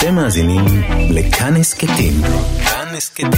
[0.00, 0.64] אתם מאזינים
[1.10, 2.12] לכאן הסכתים.
[2.64, 3.30] כאן הסכתים.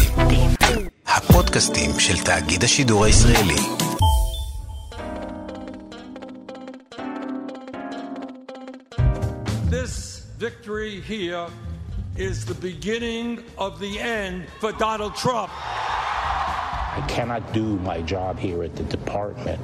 [1.07, 3.55] הפודקאסטים של תאגיד השידור הישראלי.
[9.71, 11.47] This victory here
[12.17, 15.51] is the beginning of the end for Donald Trump.
[16.93, 19.59] I cannot do my job here at the department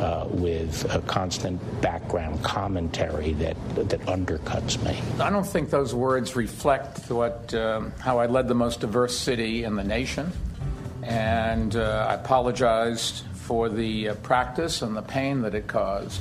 [0.00, 5.00] uh, with a constant background commentary that that undercuts me.
[5.22, 9.62] I don't think those words reflect what um, how I led the most diverse city
[9.62, 10.32] in the nation,
[11.04, 16.20] and uh, I apologized for the uh, practice and the pain that it caused.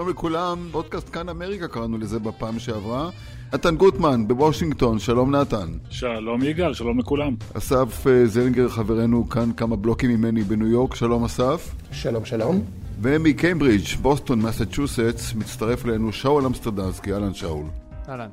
[0.00, 3.10] שלום לכולם, פודקאסט כאן אמריקה קראנו לזה בפעם שעברה.
[3.52, 5.68] נתן גוטמן בוושינגטון, שלום נתן.
[5.90, 7.34] שלום יגאל, שלום לכולם.
[7.54, 11.74] אסף אה, זלינגר חברנו כאן כמה בלוקים ממני בניו יורק, שלום אסף.
[11.92, 12.64] שלום שלום.
[13.00, 17.66] ומקיימברידג', בוסטון, מסצ'וסטס, מצטרף אלינו שאול אמסטרדמסקי, אהלן שאול.
[18.08, 18.28] אהלן.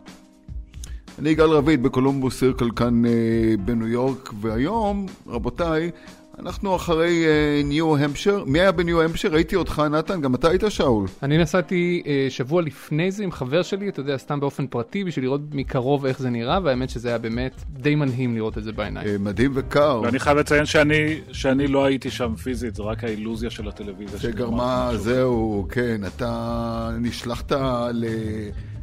[1.20, 3.12] אני יגאל רביד בקולומבוס סירקל כאן אה,
[3.66, 5.92] בניו יורק, והיום, רבותיי,
[6.40, 7.26] אנחנו אחרי
[7.64, 8.44] ניו המפשר.
[8.46, 9.30] מי היה בניו המפשר?
[9.30, 11.08] ראיתי אותך, נתן, גם אתה היית שאול.
[11.24, 15.26] אני נסעתי אה, שבוע לפני זה עם חבר שלי, אתה יודע, סתם באופן פרטי, בשביל
[15.26, 19.08] לראות מקרוב איך זה נראה, והאמת שזה היה באמת די מדהים לראות את זה בעיניים.
[19.08, 20.02] אה, מדהים וקר.
[20.04, 24.20] ואני חייב לציין שאני, שאני לא הייתי שם פיזית, זה רק האילוזיה של הטלוויזיה.
[24.20, 27.52] שגרמה, זהו, כן, אתה נשלחת
[27.94, 28.06] ל...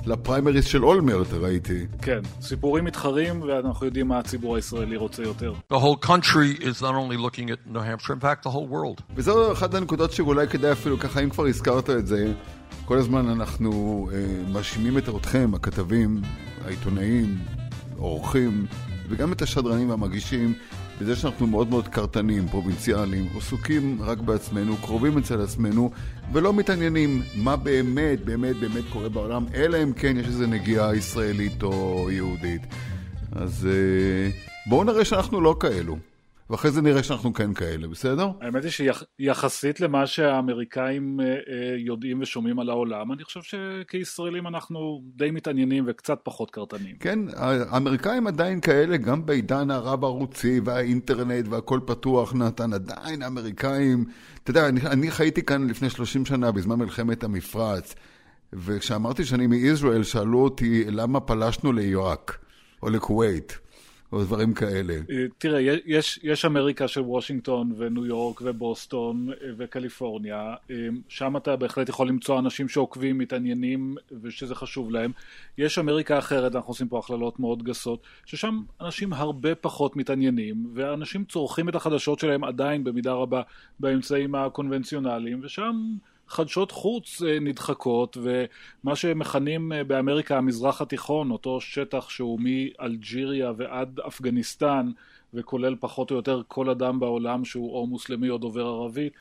[0.07, 1.87] לפריימריס של אולמרט, ראיתי.
[2.03, 5.53] כן, סיפורים מתחרים, ואנחנו יודעים מה הציבור הישראלי רוצה יותר.
[5.73, 9.03] The whole country is not only looking at New Hampshire, in fact, the whole world.
[9.17, 12.33] וזו אחת הנקודות שאולי כדאי אפילו ככה, אם כבר הזכרת את זה,
[12.85, 16.23] כל הזמן אנחנו אה, מאשימים את אתכם, הכתבים,
[16.65, 17.39] העיתונאים,
[17.99, 18.67] האורחים,
[19.09, 20.55] וגם את השדרנים והמגישים,
[21.01, 25.91] בזה שאנחנו מאוד מאוד קרטנים, פרובינציאליים, עסוקים רק בעצמנו, קרובים אצל עצמנו,
[26.33, 31.63] ולא מתעניינים מה באמת, באמת, באמת קורה בעולם, אלא אם כן יש איזו נגיעה ישראלית
[31.63, 32.63] או יהודית.
[33.33, 34.31] אז אה,
[34.67, 35.97] בואו נראה שאנחנו לא כאלו.
[36.51, 38.29] ואחרי זה נראה שאנחנו כן כאלה, בסדר?
[38.41, 45.03] האמת היא שיחסית למה שהאמריקאים אה, אה, יודעים ושומעים על העולם, אני חושב שכישראלים אנחנו
[45.17, 46.97] די מתעניינים וקצת פחות קרטנים.
[47.01, 47.19] כן,
[47.71, 54.05] האמריקאים עדיין כאלה, גם בעידן הרב-ערוצי והאינטרנט והכל פתוח, נתן, עדיין האמריקאים,
[54.43, 57.95] אתה יודע, אני, אני חייתי כאן לפני 30 שנה, בזמן מלחמת המפרץ,
[58.53, 62.39] וכשאמרתי שאני מישראל, שאלו אותי למה פלשנו לעיראק
[62.83, 63.64] או לכווית.
[64.15, 64.95] או דברים כאלה.
[65.39, 70.55] תראה, יש, יש אמריקה של וושינגטון וניו יורק ובוסטון וקליפורניה,
[71.09, 75.13] שם אתה בהחלט יכול למצוא אנשים שעוקבים, מתעניינים ושזה חשוב להם.
[75.59, 81.25] יש אמריקה אחרת, אנחנו עושים פה הכללות מאוד גסות, ששם אנשים הרבה פחות מתעניינים, ואנשים
[81.25, 83.43] צורכים את החדשות שלהם עדיין במידה רבה
[83.81, 85.95] באמצעים הקונבנציונליים, ושם...
[86.29, 94.91] חדשות חוץ נדחקות, ומה שמכנים באמריקה המזרח התיכון, אותו שטח שהוא מאלג'יריה ועד אפגניסטן,
[95.35, 99.13] וכולל פחות או יותר כל אדם בעולם שהוא או מוסלמי או דובר ערבית,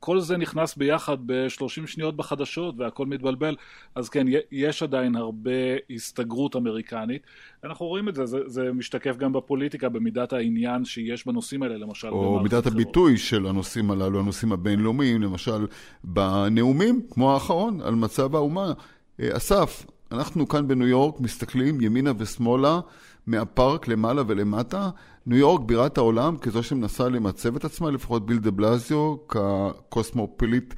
[0.00, 3.56] כל זה נכנס ביחד ב-30 שניות בחדשות והכל מתבלבל,
[3.94, 5.50] אז כן, יש עדיין הרבה
[5.90, 7.22] הסתגרות אמריקנית.
[7.64, 12.08] אנחנו רואים את זה, זה, זה משתקף גם בפוליטיקה, במידת העניין שיש בנושאים האלה, למשל.
[12.08, 15.66] או מידת הביטוי של הנושאים הללו, הנושאים הבינלאומיים, למשל
[16.04, 18.72] בנאומים, כמו האחרון, על מצב האומה.
[19.20, 22.80] אסף, אנחנו כאן בניו יורק מסתכלים ימינה ושמאלה,
[23.26, 24.90] מהפארק למעלה ולמטה.
[25.26, 30.74] ניו יורק, בירת העולם, כזו שמנסה למצב את עצמה, לפחות ביל דה בלזיו, כקוסמופוליט,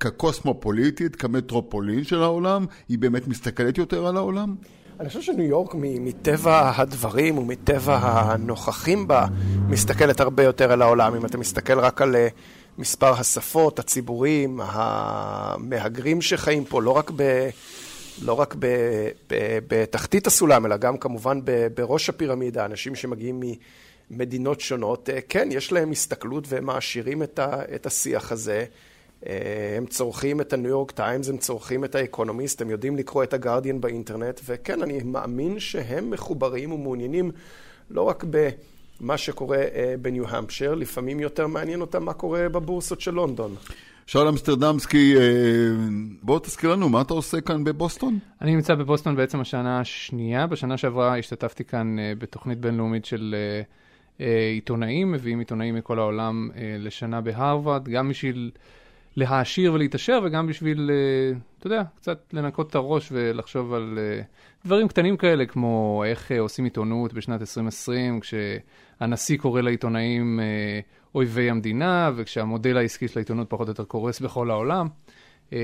[0.00, 4.54] כקוסמופוליטית, כמטרופולין של העולם, היא באמת מסתכלת יותר על העולם?
[5.00, 9.26] אני חושב שניו יורק מטבע הדברים ומטבע הנוכחים בה,
[9.68, 11.14] מסתכלת הרבה יותר על העולם.
[11.14, 12.16] אם אתה מסתכל רק על
[12.78, 17.48] מספר השפות, הציבורים, המהגרים שחיים פה, לא רק ב...
[18.22, 18.66] לא רק ב,
[19.30, 23.42] ב, בתחתית הסולם, אלא גם כמובן ב, בראש הפירמידה, אנשים שמגיעים
[24.10, 28.64] ממדינות שונות, כן, יש להם הסתכלות והם מעשירים את, ה, את השיח הזה.
[29.76, 33.80] הם צורכים את הניו יורק טיימס, הם צורכים את האקונומיסט, הם יודעים לקרוא את הגרדיאן
[33.80, 37.30] באינטרנט, וכן, אני מאמין שהם מחוברים ומעוניינים
[37.90, 38.24] לא רק
[39.00, 39.62] במה שקורה
[40.02, 43.54] בניו המפשר, לפעמים יותר מעניין אותם מה קורה בבורסות של לונדון.
[44.06, 45.14] שאול אמסטרדמסקי,
[46.22, 48.18] בוא תזכיר לנו, מה אתה עושה כאן בבוסטון?
[48.42, 50.46] אני נמצא בבוסטון בעצם השנה השנייה.
[50.46, 53.34] בשנה שעברה השתתפתי כאן בתוכנית בינלאומית של
[54.52, 58.50] עיתונאים, מביאים עיתונאים מכל העולם לשנה בהרווארד, גם בשביל
[59.16, 64.22] להעשיר ולהתעשר, וגם בשביל, אה, אתה יודע, קצת לנקות את הראש ולחשוב על אה,
[64.64, 70.40] דברים קטנים כאלה, כמו איך אה, עושים עיתונות בשנת 2020, כשהנשיא קורא לעיתונאים
[71.14, 74.88] אויבי המדינה, וכשהמודל העסקי של העיתונות פחות או יותר קורס בכל העולם.
[75.50, 75.56] Uh,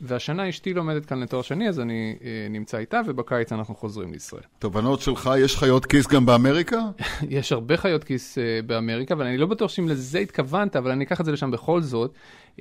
[0.00, 4.42] והשנה אשתי לומדת כאן לתואר שני, אז אני uh, נמצא איתה, ובקיץ אנחנו חוזרים לישראל.
[4.58, 6.80] תובנות שלך, יש חיות כיס גם באמריקה?
[7.28, 11.04] יש הרבה חיות כיס uh, באמריקה, אבל אני לא בטוח שאם לזה התכוונת, אבל אני
[11.04, 12.14] אקח את זה לשם בכל זאת.
[12.56, 12.60] Uh,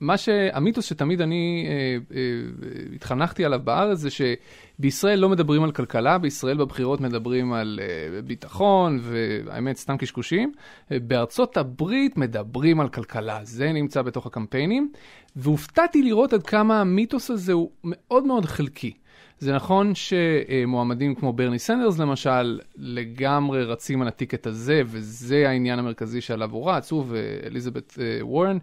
[0.00, 0.28] מה ש...
[0.52, 6.56] המיתוס שתמיד אני uh, uh, התחנכתי עליו בארץ זה שבישראל לא מדברים על כלכלה, בישראל
[6.56, 7.80] בבחירות מדברים על
[8.24, 10.52] ביטחון, והאמת, סתם קשקושים.
[10.90, 14.92] בארצות הברית מדברים על כלכלה, זה נמצא בתוך הקמפיינים.
[15.36, 18.92] והופתעתי לראות עד כמה המיתוס הזה הוא מאוד מאוד חלקי.
[19.38, 26.20] זה נכון שמועמדים כמו ברני סנדרס למשל, לגמרי רצים על הטיקט הזה, וזה העניין המרכזי
[26.20, 28.58] שעליו הוא רץ, הוא ואליזבת אה, וורן,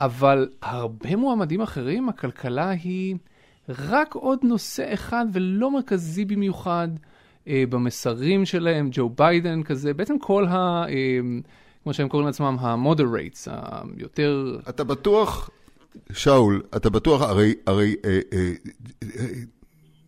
[0.00, 3.16] אבל הרבה מועמדים אחרים, הכלכלה היא
[3.68, 6.88] רק עוד נושא אחד ולא מרכזי במיוחד
[7.48, 10.84] אה, במסרים שלהם, ג'ו ביידן כזה, בעצם כל ה...
[10.88, 11.20] אה,
[11.82, 13.50] כמו שהם קוראים לעצמם, ה-moderates,
[13.96, 14.58] היותר...
[14.68, 15.50] אתה בטוח
[16.12, 18.52] שאול, אתה בטוח, הרי, הרי אה, אה,
[19.02, 19.26] אה,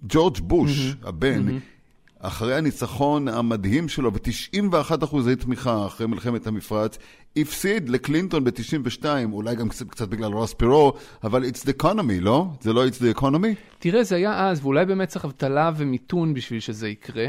[0.09, 1.09] ג'ורג' בוש, mm-hmm.
[1.09, 1.78] הבן, mm-hmm.
[2.21, 6.99] אחרי הניצחון המדהים שלו, ב-91 אחוזי תמיכה אחרי מלחמת המפרץ,
[7.37, 10.93] הפסיד לקלינטון ב-92, אולי גם קצת, קצת בגלל רוס פירו,
[11.25, 12.47] אבל it's the economy, לא?
[12.61, 13.55] זה לא it's the economy?
[13.79, 17.27] תראה, זה היה אז, ואולי באמת צריך אבטלה ומיתון בשביל שזה יקרה,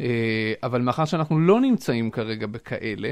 [0.00, 3.10] אה, אבל מאחר שאנחנו לא נמצאים כרגע בכאלה,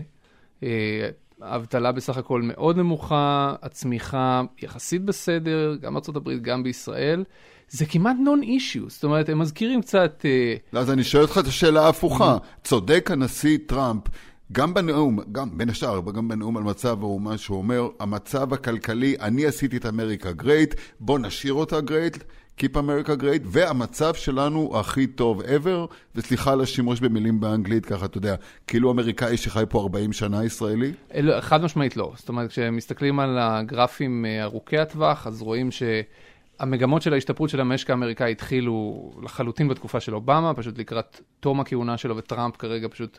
[0.62, 1.08] אה,
[1.40, 7.24] האבטלה בסך הכל מאוד נמוכה, הצמיחה יחסית בסדר, גם בארה"ב, גם בישראל.
[7.70, 10.22] זה כמעט נון אישיו, זאת אומרת, הם מזכירים קצת...
[10.24, 12.36] אה, לא, אז אני שואל אותך את השאלה ההפוכה.
[12.64, 14.02] צודק הנשיא טראמפ,
[14.52, 19.46] גם בנאום, גם בין השאר, גם בנאום על מצב האומה, שהוא אומר, המצב הכלכלי, אני
[19.46, 22.16] עשיתי את אמריקה great, בוא נשאיר אותה great.
[22.60, 28.18] Keep America Great, והמצב שלנו הכי טוב ever, וסליחה על השימוש במילים באנגלית, ככה אתה
[28.18, 28.34] יודע,
[28.66, 30.92] כאילו אמריקאי שחי פה 40 שנה ישראלי?
[31.14, 32.12] לא, חד משמעית לא.
[32.16, 35.82] זאת אומרת, כשמסתכלים על הגרפים אה, ארוכי הטווח, אז רואים ש...
[36.60, 41.96] המגמות של ההשתפרות של המשק האמריקאי התחילו לחלוטין בתקופה של אובמה, פשוט לקראת תום הכהונה
[41.96, 43.18] שלו, וטראמפ כרגע פשוט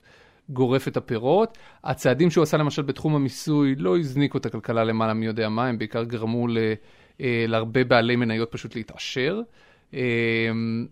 [0.50, 1.58] גורף את הפירות.
[1.84, 5.78] הצעדים שהוא עשה למשל בתחום המיסוי לא הזניקו את הכלכלה למעלה מי יודע מה, הם
[5.78, 6.58] בעיקר גרמו ל...
[7.22, 9.42] אה, להרבה בעלי מניות פשוט להתעשר.
[9.94, 10.00] אה,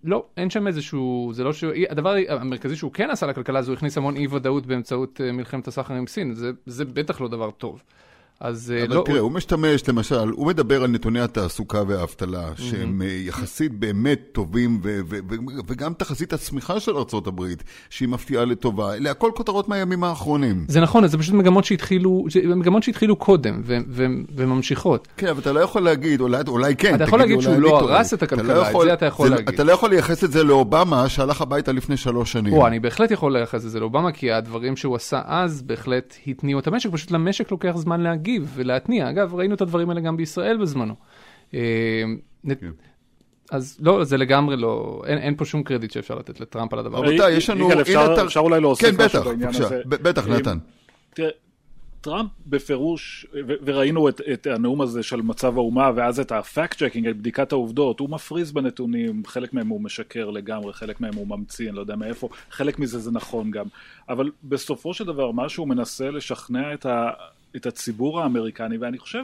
[0.04, 1.64] לא, אין שם איזשהו, זה לא ש...
[1.90, 5.68] הדבר המרכזי שהוא כן עשה לכלכלה זה הוא הכניס המון אי ודאות באמצעות אה, מלחמת
[5.68, 7.84] הסחר עם סין, זה, זה בטח לא דבר טוב.
[8.42, 9.04] אז אה, אבל לא...
[9.06, 12.62] תראה, הוא משתמש, למשל, הוא מדבר על נתוני התעסוקה והאבטלה, mm-hmm.
[12.62, 17.46] שהם אה, יחסית באמת טובים, ו- ו- ו- וגם תחזית הצמיחה של ארה"ב,
[17.90, 18.94] שהיא מפתיעה לטובה.
[18.94, 20.66] אלה הכל כותרות מהימים האחרונים.
[20.68, 22.26] זה נכון, זה פשוט מגמות שהתחילו,
[22.56, 24.06] מגמות שהתחילו קודם, ו- ו-
[24.36, 25.08] וממשיכות.
[25.18, 26.96] כן, אבל אתה לא יכול להגיד, אולי, אולי כן.
[26.96, 29.36] אתה יכול להגיד שהוא לא הרס את הכלכלה, לא יכול, את זה אתה יכול זה,
[29.36, 29.50] להגיד.
[29.50, 32.54] אתה לא יכול לייחס את זה לאובמה, שהלך הביתה לפני שלוש שנים.
[32.54, 36.60] או, אני בהחלט יכול לייחס את זה לאובמה, כי הדברים שהוא עשה אז בהחלט התניעו
[36.60, 39.10] את המשק, פשוט למשק לוקח זמן להגיב ולהתניע.
[39.10, 40.96] אגב, ראינו את הדברים האלה גם בישראל בזמנו.
[41.54, 41.60] אה,
[42.44, 42.72] כן.
[43.52, 46.98] אז לא, זה לגמרי לא, אין, אין פה שום קרדיט שאפשר לתת לטראמפ על הדבר
[46.98, 47.08] הזה.
[47.08, 47.66] רבותיי, יש לנו...
[47.66, 48.26] יגאל, אפשר, אתה...
[48.26, 49.82] אפשר אולי להוסיף כן, משהו בעניין בטח, הזה.
[49.86, 50.58] בטח, נתן.
[51.14, 51.30] תראה,
[52.02, 53.26] טראמפ בפירוש,
[53.66, 57.52] וראינו את, את הנאום הזה של מצב האומה ואז את ה fact checking, את בדיקת
[57.52, 61.82] העובדות, הוא מפריז בנתונים, חלק מהם הוא משקר לגמרי, חלק מהם הוא ממציא, אני לא
[61.82, 63.66] יודע מאיפה, חלק מזה זה נכון גם,
[64.10, 67.10] אבל בסופו של דבר מה שהוא מנסה לשכנע את ה...
[67.56, 69.24] את הציבור האמריקני, ואני חושב,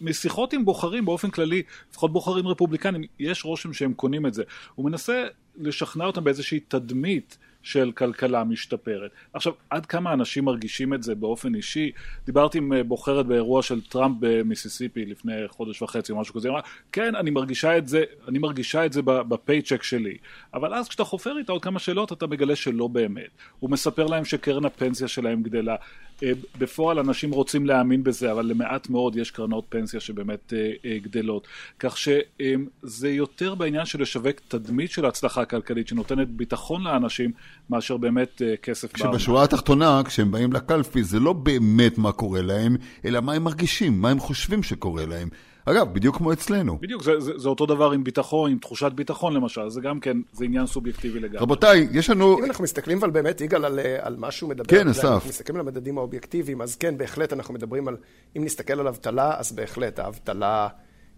[0.00, 4.42] משיחות עם בוחרים באופן כללי, לפחות בוחרים רפובליקנים, יש רושם שהם קונים את זה.
[4.74, 5.24] הוא מנסה
[5.56, 9.10] לשכנע אותם באיזושהי תדמית של כלכלה משתפרת.
[9.32, 11.92] עכשיו, עד כמה אנשים מרגישים את זה באופן אישי?
[12.26, 16.52] דיברתי עם אה, בוחרת באירוע של טראמפ במיסיסיפי לפני חודש וחצי או משהו כזה, היא
[16.52, 16.62] אמרה,
[16.92, 20.16] כן, אני מרגישה את זה, אני מרגישה את זה בפייצ'ק שלי.
[20.54, 23.30] אבל אז כשאתה חופר איתה עוד כמה שאלות, אתה מגלה שלא באמת.
[23.60, 25.76] הוא מספר להם שקרן הפנסיה שלהם גדלה.
[26.22, 31.48] אה, בפועל אנשים רוצים להאמין בזה, אבל למעט מאוד יש קרנות פנסיה שבאמת אה, גדלות.
[31.78, 37.30] כך שזה יותר בעניין של לשווק תדמית של הצלחה כלכלית שנותנת ביטחון לאנשים,
[37.70, 39.16] מאשר באמת כסף בארנק.
[39.16, 44.00] כשבשורה התחתונה, כשהם באים לקלפי, זה לא באמת מה קורה להם, אלא מה הם מרגישים,
[44.00, 45.28] מה הם חושבים שקורה להם.
[45.64, 46.78] אגב, בדיוק כמו אצלנו.
[46.80, 50.16] בדיוק, זה, זה, זה אותו דבר עם ביטחון, עם תחושת ביטחון למשל, זה גם כן,
[50.32, 51.38] זה עניין סובייקטיבי לגמרי.
[51.38, 52.38] רבותיי, יש לנו...
[52.38, 55.04] אם אנחנו מסתכלים אבל באמת, יגאל, על, על מה שהוא מדבר, כן, אסף.
[55.04, 57.96] אנחנו מסתכלים על המדדים האובייקטיביים, אז כן, בהחלט אנחנו מדברים על,
[58.36, 60.68] אם נסתכל על אבטלה, אז בהחלט האבטלה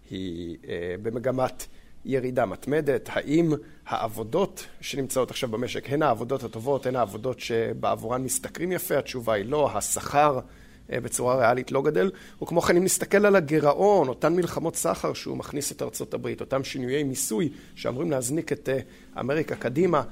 [0.09, 1.67] היא אה, במגמת
[2.05, 3.09] ירידה מתמדת?
[3.13, 3.53] האם
[3.87, 8.97] העבודות שנמצאות עכשיו במשק הן העבודות הטובות, הן העבודות שבעבורן משתכרים יפה?
[8.97, 9.71] התשובה היא לא.
[9.73, 10.39] השכר
[10.89, 12.11] בצורה ריאלית לא גדל.
[12.43, 16.63] וכמו כן, אם נסתכל על הגירעון, אותן מלחמות סחר שהוא מכניס את ארצות הברית, אותם
[16.63, 18.69] שינויי מיסוי שאמורים להזניק את
[19.19, 20.03] אמריקה קדימה,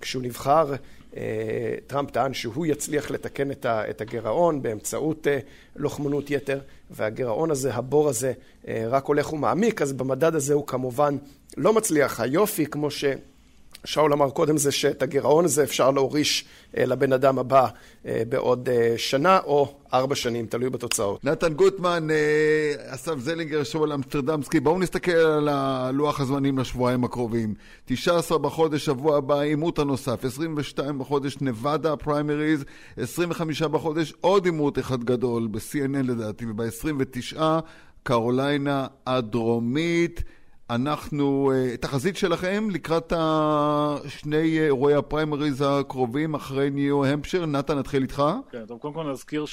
[0.00, 0.72] כשהוא נבחר
[1.86, 5.26] טראמפ טען שהוא יצליח לתקן את הגירעון באמצעות
[5.76, 8.32] לוחמנות יתר, והגירעון הזה, הבור הזה,
[8.68, 11.16] רק הולך ומעמיק, אז במדד הזה הוא כמובן
[11.56, 12.20] לא מצליח.
[12.20, 13.04] היופי, כמו ש...
[13.84, 16.44] שאול אמר קודם זה שאת הגירעון הזה אפשר להוריש
[16.74, 17.66] לבן אדם הבא
[18.04, 21.24] בעוד שנה או ארבע שנים, תלוי בתוצאות.
[21.24, 22.08] נתן גוטמן,
[22.86, 27.54] אסף זלינגר, שאול אמסטרדמסקי, בואו נסתכל על הלוח הזמנים לשבועיים הקרובים.
[27.84, 32.64] 19 בחודש, שבוע הבא, עימות הנוסף, 22 בחודש, נבדה פריימריז,
[32.96, 37.40] 25 בחודש, עוד עימות אחד גדול, ב-CNN לדעתי, וב-29,
[38.02, 40.22] קרוליינה הדרומית.
[40.70, 43.12] אנחנו, תחזית שלכם לקראת
[44.06, 47.46] שני אירועי הפריימריז הקרובים אחרי ניו-המפשר.
[47.46, 48.22] נתן, נתחיל איתך.
[48.50, 49.44] כן, טוב, קודם כל נזכיר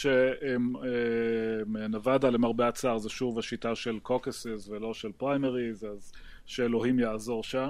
[1.64, 6.12] שנבדה למרבה הצער זה שוב השיטה של קוקסס ולא של פריימריז, אז
[6.46, 7.70] שאלוהים יעזור שם.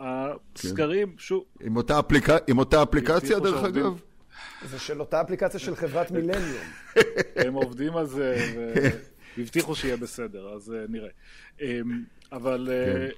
[0.00, 1.44] הסקרים, שוב...
[1.60, 2.28] עם אותה, אפליק...
[2.46, 4.00] עם אותה אפליקציה, דרך אגב?
[4.64, 6.66] זה של אותה אפליקציה של חברת מילניום.
[7.36, 8.36] הם עובדים על זה,
[9.38, 11.08] והבטיחו שיהיה בסדר, אז נראה.
[12.32, 12.68] אבל...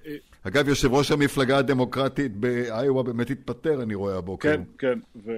[0.04, 0.10] כן.
[0.42, 4.48] אגב, יושב ראש המפלגה הדמוקרטית באיואה באמת התפטר, אני רואה הבוקר.
[4.48, 4.98] כן, כן.
[5.24, 5.32] ו...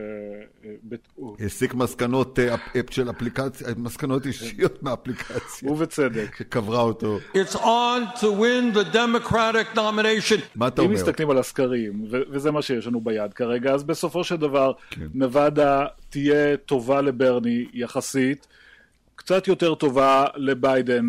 [1.40, 2.38] הסיק מסקנות
[2.90, 5.72] של אפליקציה, מסקנות אישיות מהאפליקציה.
[5.72, 6.36] ובצדק.
[6.38, 7.18] שקברה אותו.
[7.34, 10.40] It's on to win the Democratic nomination.
[10.54, 10.94] מה אתה אומר?
[10.94, 15.06] אם מסתכלים על הסקרים, וזה מה שיש לנו ביד כרגע, אז בסופו של דבר, כן.
[15.14, 18.46] נבדה תהיה טובה לברני יחסית.
[19.24, 21.04] קצת יותר טובה לביידן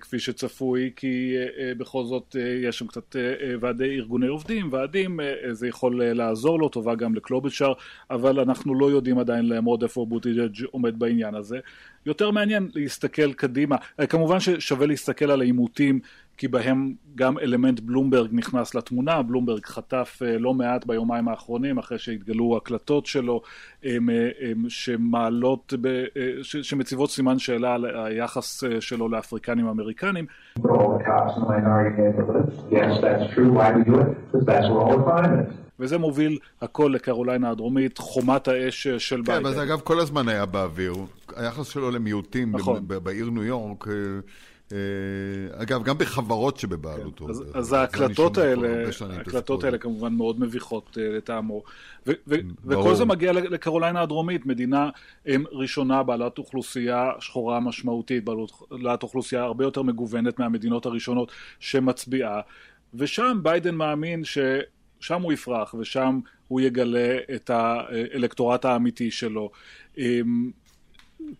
[0.00, 1.34] כפי שצפוי, כי
[1.78, 3.16] בכל זאת יש שם קצת
[3.60, 7.72] ועדי ארגוני עובדים, ועדים, זה יכול לעזור לו, טובה גם לקלובשאר,
[8.10, 11.58] אבל אנחנו לא יודעים עדיין לעמוד איפה בוטיג'אג' עומד בעניין הזה.
[12.06, 13.76] יותר מעניין להסתכל קדימה,
[14.08, 16.00] כמובן ששווה להסתכל על העימותים
[16.36, 22.56] כי בהם גם אלמנט בלומברג נכנס לתמונה, בלומברג חטף לא מעט ביומיים האחרונים אחרי שהתגלו
[22.56, 23.42] הקלטות שלו
[24.68, 25.72] שמעלות,
[26.42, 30.26] שמציבות סימן שאלה על היחס שלו לאפריקנים אמריקנים.
[35.78, 39.40] וזה מוביל הכל לקרוליינה הדרומית, חומת האש של ביידן.
[39.40, 40.94] כן, אבל זה אגב כל הזמן היה באוויר.
[41.36, 42.84] היחס שלו למיעוטים נכון.
[43.02, 43.86] בעיר ניו יורק.
[45.52, 47.30] אגב, גם בחברות שבבעלותו.
[47.30, 51.62] אז, אז ההקלטות האלה, ההקלטות האלה כמובן מאוד מביכות לטעמו.
[52.06, 54.90] ו- ו- וכל זה מגיע לקרוליינה הדרומית, מדינה
[55.52, 62.40] ראשונה בעלת אוכלוסייה שחורה משמעותית, בעלת אוכלוסייה הרבה יותר מגוונת מהמדינות הראשונות שמצביעה,
[62.94, 64.38] ושם ביידן מאמין ש...
[65.00, 69.50] שם הוא יפרח ושם הוא יגלה את האלקטורט האמיתי שלו.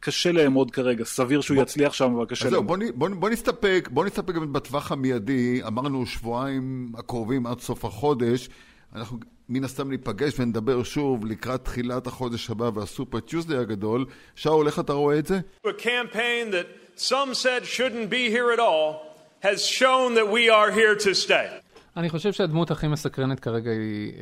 [0.00, 2.66] קשה לאמוד כרגע, סביר שהוא בוא, יצליח שם, אבל קשה לאמוד.
[2.66, 8.48] בוא, בוא, בוא נסתפק, בוא נסתפק בטווח המיידי, אמרנו שבועיים הקרובים עד סוף החודש,
[8.94, 14.04] אנחנו מן הסתם ניפגש ונדבר שוב לקראת תחילת החודש הבא והסופר טיוזדי הגדול.
[14.34, 15.40] שאול, איך אתה רואה את זה?
[15.66, 18.94] A campaign that some said shouldn't be here at all
[19.42, 21.60] has shown that we are here to stay.
[21.96, 24.12] אני חושב שהדמות הכי מסקרנת כרגע היא,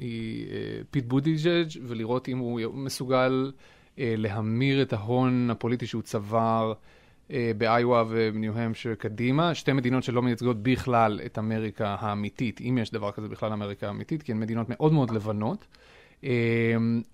[0.00, 0.46] היא
[0.90, 3.52] פיט בוטיג'אג' ולראות אם הוא מסוגל
[3.98, 6.72] להמיר את ההון הפוליטי שהוא צבר
[7.30, 13.28] באיואה ובניו-המפשר קדימה, שתי מדינות שלא מייצגות בכלל את אמריקה האמיתית, אם יש דבר כזה
[13.28, 15.66] בכלל אמריקה האמיתית, כי הן מדינות מאוד מאוד לבנות.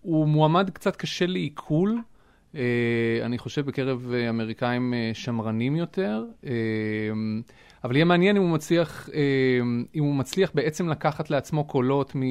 [0.01, 1.99] הוא מועמד קצת קשה לעיכול,
[3.23, 6.25] אני חושב בקרב אמריקאים שמרנים יותר,
[7.85, 9.09] אבל יהיה מעניין אם הוא מצליח,
[9.95, 12.23] אם הוא מצליח בעצם לקחת לעצמו קולות מ...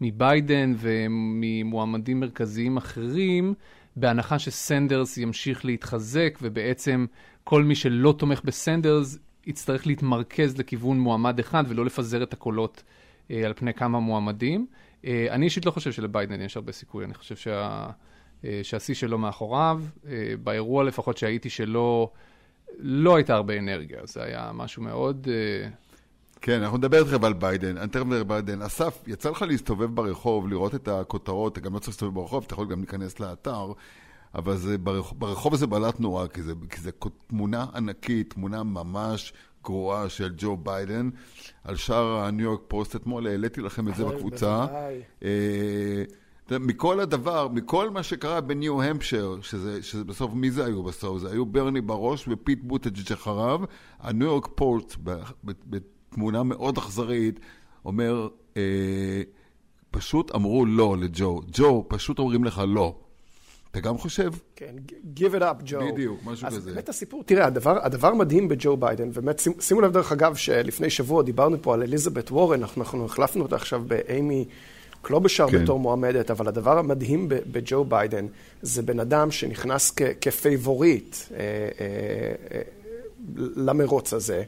[0.00, 3.54] מביידן וממועמדים מרכזיים אחרים,
[3.96, 7.06] בהנחה שסנדרס ימשיך להתחזק, ובעצם
[7.44, 12.82] כל מי שלא תומך בסנדרס יצטרך להתמרכז לכיוון מועמד אחד ולא לפזר את הקולות
[13.30, 14.66] אה, על פני כמה מועמדים.
[15.04, 17.86] אה, אני אישית לא חושב שלביידן יש הרבה סיכוי, אני חושב שה,
[18.44, 22.10] אה, שהשיא שלו מאחוריו, אה, באירוע לפחות שהייתי שלו,
[22.78, 25.28] לא הייתה הרבה אנרגיה, זה היה משהו מאוד...
[25.30, 25.68] אה,
[26.46, 28.62] כן, אנחנו נדבר איתכם על ביידן, אני תכף נדבר על ביידן.
[28.62, 32.54] אסף, יצא לך להסתובב ברחוב, לראות את הכותרות, אתה גם לא צריך להסתובב ברחוב, אתה
[32.54, 33.72] יכול גם להיכנס לאתר,
[34.34, 36.90] אבל זה ברחוב, ברחוב הזה בעלת נורא, כי זה, כי זה
[37.26, 39.32] תמונה ענקית, תמונה ממש
[39.64, 41.10] גרועה של ג'ו ביידן,
[41.64, 44.66] על שער הניו יורק פוסט אתמול, העליתי לכם את זה בקבוצה.
[45.22, 46.04] אה,
[46.50, 51.18] מכל הדבר, מכל מה שקרה בניו-המפשר, שזה, שזה בסוף, מי זה היו בסוף?
[51.18, 53.60] זה היו ברני בראש ופיט בוטיג'אג' אחריו,
[54.00, 54.96] הניו יורק פוסט,
[56.14, 57.40] תמונה מאוד אכזרית,
[57.84, 58.62] אומר, אה,
[59.90, 61.40] פשוט אמרו לא לג'ו.
[61.52, 62.94] ג'ו, פשוט אומרים לך לא.
[63.70, 64.30] אתה גם חושב?
[64.56, 64.74] כן,
[65.16, 65.78] give it up, ג'ו.
[65.92, 66.72] בדיוק, משהו אז כזה.
[66.72, 70.90] באמת הסיפור, תראה, הדבר, הדבר מדהים בג'ו ביידן, באמת, שימו, שימו לב דרך אגב, שלפני
[70.90, 74.44] שבוע דיברנו פה על אליזבת וורן, אנחנו, אנחנו החלפנו אותה עכשיו באימי
[75.02, 75.62] קלובשר כן.
[75.62, 78.26] בתור מועמדת, אבל הדבר המדהים בג'ו ביידן,
[78.62, 81.46] זה בן אדם שנכנס כ, כפייבוריט אה, אה,
[82.52, 82.60] אה,
[83.56, 84.42] למרוץ הזה.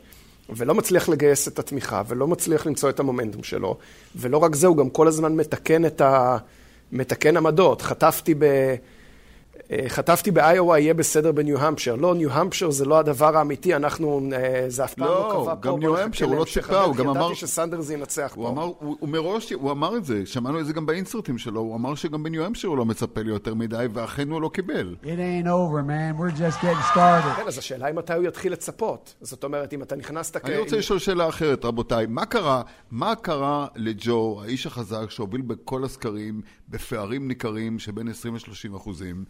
[0.50, 3.76] ולא מצליח לגייס את התמיכה, ולא מצליח למצוא את המומנטום שלו,
[4.16, 6.36] ולא רק זה, הוא גם כל הזמן מתקן את ה...
[6.92, 7.82] מתקן עמדות.
[7.82, 8.44] חטפתי ב...
[9.72, 11.94] אה, חטפתי באיואה, יהיה בסדר בניו-המפשר.
[11.96, 15.60] לא, ניו-המפשר זה לא הדבר האמיתי, אנחנו, אה, זה אף פעם לא לא, קבע פה.
[15.60, 16.96] גם בוא ניו-המפשר, הוא לא ציפה, הוא.
[16.96, 18.50] גם אמר- ידעתי שסנדרס ינצח הוא פה.
[18.50, 21.76] אמר, הוא, הוא מראש, הוא אמר את זה, שמענו את זה גם באינסרטים שלו, הוא
[21.76, 24.96] אמר שגם בניו-המפשר הוא לא מצפה לי יותר מדי, ואכן הוא לא קיבל.
[25.02, 26.20] It ain't over, man.
[26.20, 27.36] We're just getting started.
[27.36, 29.14] כן, אז השאלה היא מתי הוא יתחיל לצפות.
[29.20, 30.44] זאת אומרת, אם אתה נכנסת כ...
[30.44, 32.06] אני רוצה לשאול שאלה אחרת, רבותיי.
[32.08, 38.76] מה קרה, מה קרה לג'ו, האיש החזק שהוביל בכל הסקרים, בפערים ניכרים שבין 20 ל-30
[38.76, 39.24] אחוזים,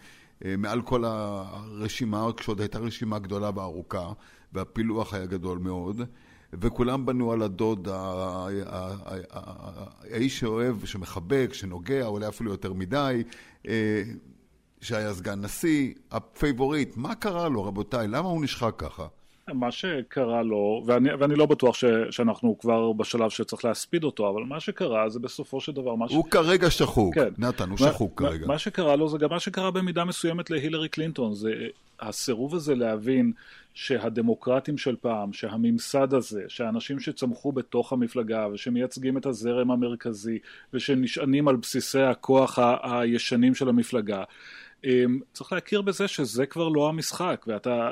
[0.45, 4.13] אה, מעל כל הרשימה, כשעוד הייתה רשימה גדולה וארוכה,
[4.53, 6.01] והפילוח היה גדול מאוד,
[6.53, 7.89] וכולם בנו על הדוד,
[10.11, 13.23] האיש שאוהב, שמחבק, שנוגע, אולי אפילו יותר מדי,
[13.69, 14.03] אה,
[14.81, 16.97] שהיה סגן נשיא, הפייבוריט.
[16.97, 18.09] מה קרה לו, רבותיי?
[18.09, 19.07] למה הוא נשחק ככה?
[19.55, 24.43] מה שקרה לו, ואני, ואני לא בטוח ש, שאנחנו כבר בשלב שצריך להספיד אותו, אבל
[24.43, 25.95] מה שקרה זה בסופו של דבר...
[25.95, 26.13] מה ש...
[26.13, 27.15] הוא כרגע שחוק.
[27.15, 27.29] כן.
[27.39, 28.47] נתן, הוא מה- שחוק מה- כרגע.
[28.47, 31.53] מה שקרה לו זה גם מה שקרה במידה מסוימת להילרי קלינטון, זה
[32.01, 33.33] הסירוב הזה להבין
[33.75, 40.39] שהדמוקרטים של פעם, שהממסד הזה, שהאנשים שצמחו בתוך המפלגה ושמייצגים את הזרם המרכזי
[40.75, 44.23] ושנשענים על בסיסי הכוח ה- הישנים של המפלגה,
[44.85, 47.91] אמ, צריך להכיר בזה שזה כבר לא המשחק, ואתה...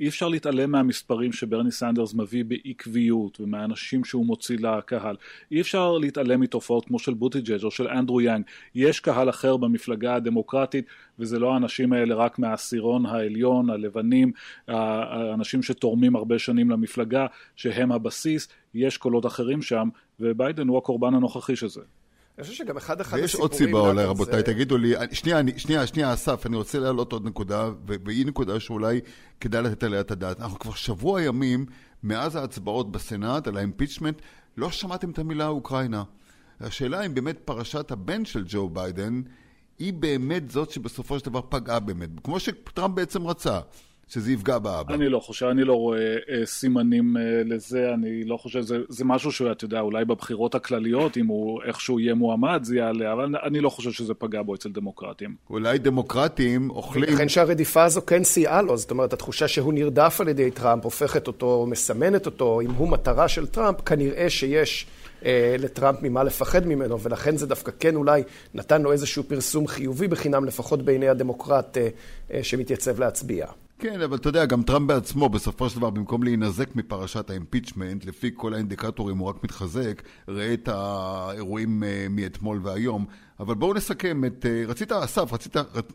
[0.00, 5.16] אי אפשר להתעלם מהמספרים שברני סנדרס מביא בעקביות ומהאנשים שהוא מוציא לקהל.
[5.52, 8.44] אי אפשר להתעלם מתופעות כמו של בוטיג'אג' או של אנדרו יאנג.
[8.74, 10.84] יש קהל אחר במפלגה הדמוקרטית
[11.18, 14.32] וזה לא האנשים האלה רק מהעשירון העליון, הלבנים,
[14.68, 18.48] האנשים שתורמים הרבה שנים למפלגה, שהם הבסיס.
[18.74, 19.88] יש קולות אחרים שם
[20.20, 21.80] וביידן הוא הקורבן הנוכחי של זה.
[22.40, 25.58] אני חושב שגם אחד אחד ויש עוד סיבה אולי, רבותיי, זה- תגידו לי, שנייה, אני-
[25.58, 27.70] שנייה, שנייה, אסף, אני רוצה להעלות עוד נקודה,
[28.04, 29.00] והיא נקודה שאולי
[29.40, 30.40] כדאי לתת עליה את הדעת.
[30.40, 31.66] אנחנו כבר שבוע ימים
[32.02, 34.22] מאז ההצבעות בסנאט על האימפיצ'מנט,
[34.56, 36.02] לא שמעתם את המילה אוקראינה.
[36.60, 39.22] השאלה אם באמת פרשת הבן של ג'ו ביידן,
[39.78, 43.60] היא באמת זאת שבסופו של דבר פגעה באמת, כמו שטראמפ בעצם רצה,
[44.10, 44.94] שזה יפגע באבא.
[44.94, 49.04] אני לא חושב, אני לא רואה אה, סימנים אה, לזה, אני לא חושב, זה, זה
[49.04, 53.60] משהו שאתה יודע, אולי בבחירות הכלליות, אם הוא איכשהו יהיה מועמד, זה יעלה, אבל אני
[53.60, 55.34] לא חושב שזה פגע בו אצל דמוקרטים.
[55.50, 57.14] אולי דמוקרטים אוכלים...
[57.14, 61.26] לכן שהרדיפה הזו כן סייעה לו, זאת אומרת, התחושה שהוא נרדף על ידי טראמפ הופכת
[61.26, 64.86] אותו, מסמנת אותו, אם הוא מטרה של טראמפ, כנראה שיש
[65.24, 68.22] אה, לטראמפ ממה לפחד ממנו, ולכן זה דווקא כן אולי
[68.54, 71.88] נתן לו איזשהו פרסום חיובי בחינם, לפחות בעיני הדמוקרט אה,
[72.32, 73.46] אה, שמתייצב להצביע.
[73.80, 78.30] כן, אבל אתה יודע, גם טראמפ בעצמו, בסופו של דבר, במקום להינזק מפרשת האימפיצ'מנט, לפי
[78.36, 83.04] כל האינדיקטורים הוא רק מתחזק, ראה את האירועים אה, מאתמול והיום.
[83.40, 84.46] אבל בואו נסכם את...
[84.46, 85.56] אה, רצית, אסף, רצית...
[85.56, 85.92] רצ-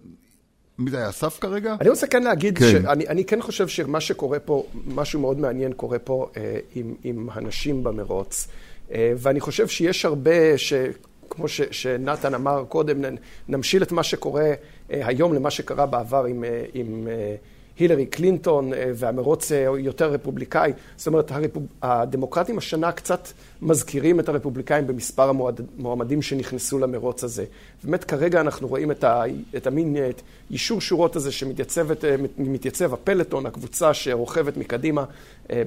[0.77, 1.75] מי זה היה, אסף כרגע?
[1.81, 2.65] אני רוצה כן להגיד כן.
[2.71, 7.29] שאני אני כן חושב שמה שקורה פה, משהו מאוד מעניין קורה פה אה, עם, עם
[7.31, 8.47] הנשים במרוץ.
[8.91, 10.73] אה, ואני חושב שיש הרבה, ש,
[11.29, 13.01] כמו ש, שנתן אמר קודם,
[13.47, 14.53] נמשיל את מה שקורה
[14.91, 17.35] אה, היום למה שקרה בעבר עם, אה, עם אה,
[17.79, 20.73] הילרי קלינטון אה, והמרוץ אה, יותר רפובליקאי.
[20.97, 21.63] זאת אומרת, הרפוב...
[21.81, 23.27] הדמוקרטים השנה קצת
[23.61, 25.31] מזכירים את הרפובליקאים במספר.
[25.79, 27.45] המועמדים שנכנסו למרוץ הזה.
[27.83, 29.23] באמת כרגע אנחנו רואים את, ה...
[29.57, 35.05] את המין אה, את יישור שורות הזה שמתייצבת, אה, מתייצב הפלוטון, הקבוצה שרוכבת מקדימה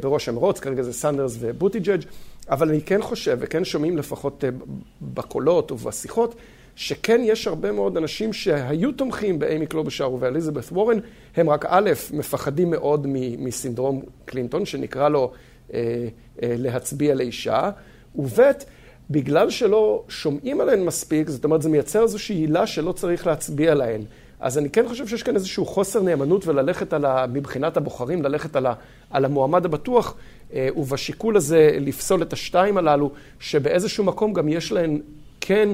[0.00, 2.02] בראש המרוץ, כרגע זה סנדרס ובוטיג'אג',
[2.50, 4.44] אבל אני כן חושב, וכן שומעים לפחות
[5.02, 6.34] בקולות ובשיחות,
[6.78, 10.98] שכן יש הרבה מאוד אנשים שהיו תומכים באימי קלובשר ובאליזבת וורן,
[11.36, 13.06] הם רק א', מפחדים מאוד
[13.38, 15.32] מסינדרום קלינטון, שנקרא לו
[15.74, 15.80] אה,
[16.42, 17.70] אה, להצביע לאישה,
[18.16, 18.40] וב',
[19.10, 24.00] בגלל שלא שומעים עליהן מספיק, זאת אומרת, זה מייצר איזושהי עילה שלא צריך להצביע להן.
[24.40, 27.26] אז אני כן חושב שיש כאן איזשהו חוסר נאמנות וללכת על ה...
[27.32, 28.74] מבחינת הבוחרים, ללכת על, ה...
[29.10, 30.14] על המועמד הבטוח,
[30.52, 33.10] אה, ובשיקול הזה לפסול את השתיים הללו,
[33.40, 35.00] שבאיזשהו מקום גם יש להן
[35.40, 35.68] כן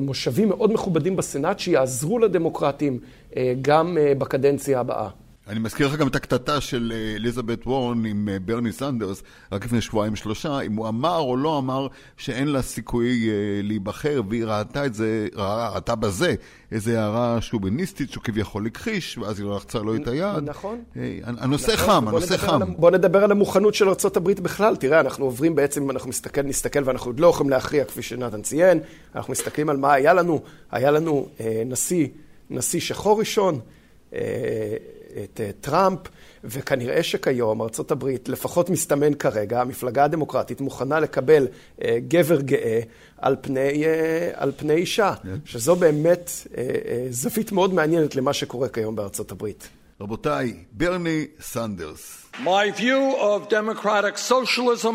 [0.00, 2.98] מושבים מאוד מכובדים בסנאט שיעזרו לדמוקרטים
[3.36, 5.08] אה, גם אה, בקדנציה הבאה.
[5.50, 9.64] אני מזכיר לך גם את הקטטה של אה, אליזבת וורן עם אה, ברני סנדרס, רק
[9.64, 11.86] לפני שבועיים שלושה, אם הוא אמר או לא אמר
[12.16, 16.34] שאין לה סיכוי אה, להיבחר, והיא ראתה את זה, ראתה בזה
[16.72, 20.44] איזו הערה שוביניסטית שהוא כביכול הכחיש, ואז היא לא לחצה לו את היד.
[20.44, 20.78] נכון.
[20.96, 22.62] אה, הנושא נכון, חם, הנושא חם.
[22.62, 24.76] על בוא נדבר על המוכנות של ארה"ב בכלל.
[24.76, 28.42] תראה, אנחנו עוברים בעצם, אם אנחנו מסתכל, נסתכל ואנחנו עוד לא יכולים להכריע, כפי שנתן
[28.42, 28.80] ציין,
[29.14, 30.42] אנחנו מסתכלים על מה היה לנו.
[30.70, 32.08] היה לנו אה, נשיא
[32.52, 33.60] נשיא שחור ראשון,
[35.24, 35.98] את טראמפ,
[36.44, 41.46] וכנראה שכיום ארצות הברית, לפחות מסתמן כרגע, המפלגה הדמוקרטית מוכנה לקבל
[42.08, 42.80] גבר גאה
[43.18, 43.84] על פני,
[44.34, 45.26] על פני אישה, yeah.
[45.44, 46.30] שזו באמת
[47.10, 49.68] זווית מאוד מעניינת למה שקורה כיום בארצות הברית.
[50.00, 52.26] רבותיי, ברני סנדרס.
[52.44, 54.94] My view of democratic socialism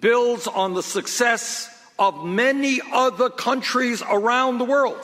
[0.00, 5.02] builds on the success of many other countries around the world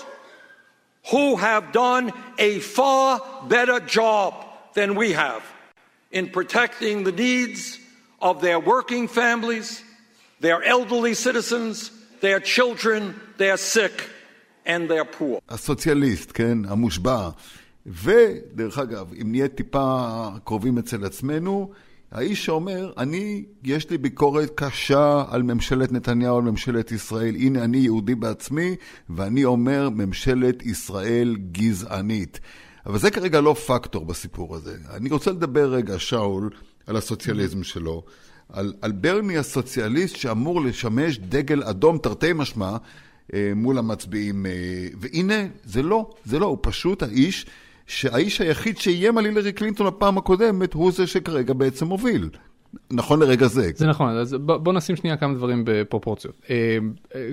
[1.12, 4.34] who have done a far better job
[4.74, 5.44] than we have
[6.12, 7.80] in protecting the needs
[8.22, 9.84] of their working families,
[10.40, 14.10] their elderly citizens, their children, their sick,
[14.66, 15.40] and their poor.
[15.50, 17.30] הסוציאליסט, כן, המושבע.
[17.86, 21.72] ודרך אגב, אם נהיה טיפה קרובים אצל עצמנו,
[22.13, 27.35] האיש שאומר, אני, יש לי ביקורת קשה על ממשלת נתניהו, על ממשלת ישראל.
[27.35, 28.77] הנה, אני יהודי בעצמי,
[29.11, 32.41] ואני אומר, ממשלת ישראל גזענית.
[32.87, 34.77] אבל זה כרגע לא פקטור בסיפור הזה.
[34.91, 36.51] אני רוצה לדבר רגע, שאול,
[36.87, 38.05] על הסוציאליזם שלו,
[38.49, 42.77] על, על ברני הסוציאליסט שאמור לשמש דגל אדום תרתי משמע
[43.57, 44.47] מול המצביעים.
[45.01, 47.47] והנה, זה לא, זה לא, הוא פשוט האיש
[47.87, 52.29] שהאיש היחיד שאיים על הילרי קלינטון הפעם הקודמת הוא זה שכרגע בעצם מוביל.
[52.91, 53.71] נכון לרגע זה.
[53.75, 56.41] זה נכון, אז בוא, נשים שנייה כמה דברים בפרופורציות.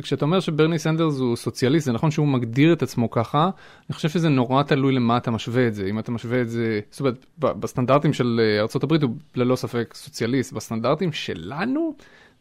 [0.01, 3.49] כשאתה אומר שברני סנדרס הוא סוציאליסט, זה נכון שהוא מגדיר את עצמו ככה,
[3.89, 5.85] אני חושב שזה נורא תלוי למה אתה משווה את זה.
[5.85, 11.11] אם אתה משווה את זה, זאת אומרת, בסטנדרטים של ארה"ב הוא ללא ספק סוציאליסט, בסטנדרטים
[11.11, 11.95] שלנו,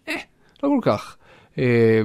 [0.08, 0.14] אה,
[0.62, 1.16] לא כל כך.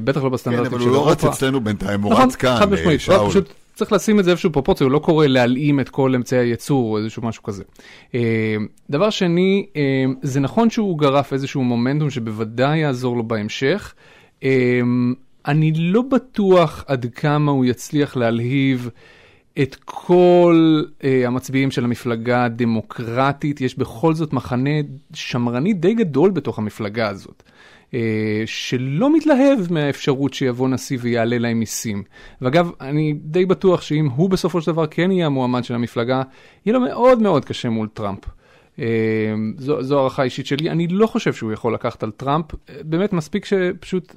[0.03, 0.85] בטח לא בסטנדרטים של אירופה.
[0.85, 3.31] כן, אבל הוא לא רץ אצלנו בינתיים, הוא רץ כאן, שאול.
[3.75, 6.97] צריך לשים את זה איפשהו פרופורציה, הוא לא קורא להלאים את כל אמצעי הייצור או
[6.97, 7.63] איזשהו משהו כזה.
[8.89, 9.65] דבר שני,
[10.21, 13.93] זה נכון שהוא גרף איזשהו מומנטום שבוודאי יעזור לו בהמשך.
[15.45, 18.89] אני לא בטוח עד כמה הוא יצליח להלהיב
[19.61, 20.83] את כל
[21.27, 23.61] המצביעים של המפלגה הדמוקרטית.
[23.61, 24.69] יש בכל זאת מחנה
[25.13, 27.43] שמרני די גדול בתוך המפלגה הזאת.
[28.45, 32.03] שלא מתלהב מהאפשרות שיבוא נשיא ויעלה להם מיסים.
[32.41, 36.21] ואגב, אני די בטוח שאם הוא בסופו של דבר כן יהיה המועמד של המפלגה,
[36.65, 38.19] יהיה לו מאוד מאוד קשה מול טראמפ.
[39.57, 42.45] זו, זו הערכה אישית שלי, אני לא חושב שהוא יכול לקחת על טראמפ,
[42.83, 44.15] באמת מספיק שפשוט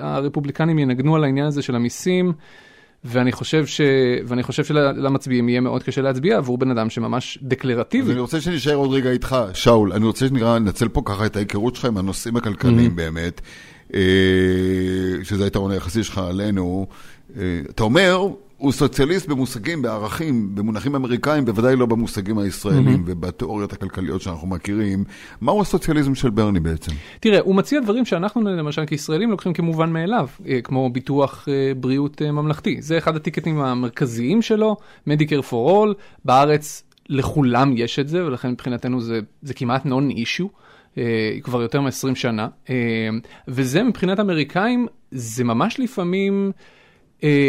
[0.00, 2.32] הרפובליקנים ינגנו על העניין הזה של המיסים.
[3.06, 3.80] ואני חושב, ש...
[4.26, 8.12] ואני חושב שלמצביעים יהיה מאוד קשה להצביע עבור בן אדם שממש דקלרטיבי.
[8.12, 11.76] אני רוצה שנשאר עוד רגע איתך, שאול, אני רוצה שנראה, לנצל פה ככה את ההיכרות
[11.76, 12.94] שלך עם הנושאים הכלכליים mm-hmm.
[12.94, 13.40] באמת,
[15.22, 16.86] שזה היתרון היחסי שלך עלינו.
[17.70, 23.10] אתה אומר, הוא סוציאליסט במושגים, בערכים, במונחים אמריקאים, בוודאי לא במושגים הישראלים mm-hmm.
[23.10, 25.04] ובתיאוריות הכלכליות שאנחנו מכירים.
[25.40, 26.92] מהו הסוציאליזם של ברני בעצם?
[27.20, 30.28] תראה, הוא מציע דברים שאנחנו למשל כישראלים לוקחים כמובן מאליו,
[30.64, 32.76] כמו ביטוח בריאות ממלכתי.
[32.82, 34.76] זה אחד הטיקטים המרכזיים שלו,
[35.08, 40.46] Medicare for All, בארץ לכולם יש את זה, ולכן מבחינתנו זה, זה כמעט נון אישיו.
[41.42, 42.48] כבר יותר מ-20 שנה,
[43.48, 46.52] וזה מבחינת אמריקאים, זה ממש לפעמים...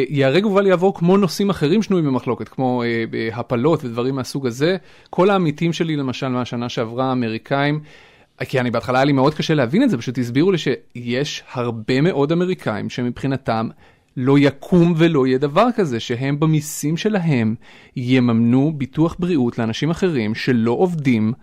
[0.09, 2.83] ייהרג ובל יעבור כמו נושאים אחרים שנויים במחלוקת, כמו
[3.33, 4.77] הפלות ודברים מהסוג הזה.
[5.09, 7.79] כל העמיתים שלי, למשל, מהשנה שעברה, האמריקאים,
[8.39, 12.01] כי אני בהתחלה היה לי מאוד קשה להבין את זה, פשוט הסבירו לי שיש הרבה
[12.01, 13.69] מאוד אמריקאים שמבחינתם
[14.17, 17.55] לא יקום ולא יהיה דבר כזה, שהם במיסים שלהם
[17.95, 21.33] יממנו ביטוח בריאות לאנשים אחרים שלא עובדים,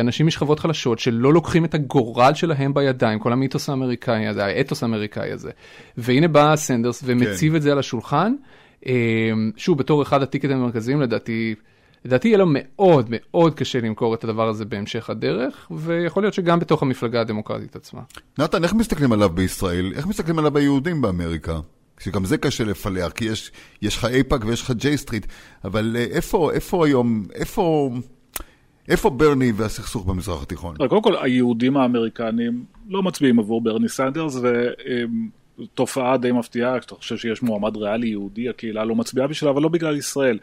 [0.00, 5.32] אנשים משכבות חלשות שלא לוקחים את הגורל שלהם בידיים, כל המיתוס האמריקאי הזה, האתוס האמריקאי
[5.32, 5.50] הזה.
[5.96, 7.56] והנה בא סנדרס ומציב כן.
[7.56, 8.32] את זה על השולחן,
[9.56, 11.54] שוב, בתור אחד ה tickets המרכזיים לדעתי,
[12.04, 16.58] לדעתי יהיה לו מאוד מאוד קשה למכור את הדבר הזה בהמשך הדרך, ויכול להיות שגם
[16.58, 18.00] בתוך המפלגה הדמוקרטית עצמה.
[18.38, 19.92] נתן, איך מסתכלים עליו בישראל?
[19.96, 21.60] איך מסתכלים עליו היהודים באמריקה?
[22.00, 23.50] שגם זה קשה לפלח, כי יש,
[23.82, 25.26] יש לך אייפאק ויש לך ג'יי סטריט,
[25.64, 27.90] אבל איפה, איפה היום, איפה,
[28.88, 30.76] איפה ברני והסכסוך במזרח התיכון?
[30.76, 34.36] קודם כל, היהודים האמריקנים לא מצביעים עבור ברני סנדרס,
[35.58, 39.68] ותופעה די מפתיעה, כשאתה חושב שיש מועמד ריאלי יהודי, הקהילה לא מצביעה בשבילה, אבל לא
[39.68, 40.38] בגלל ישראל.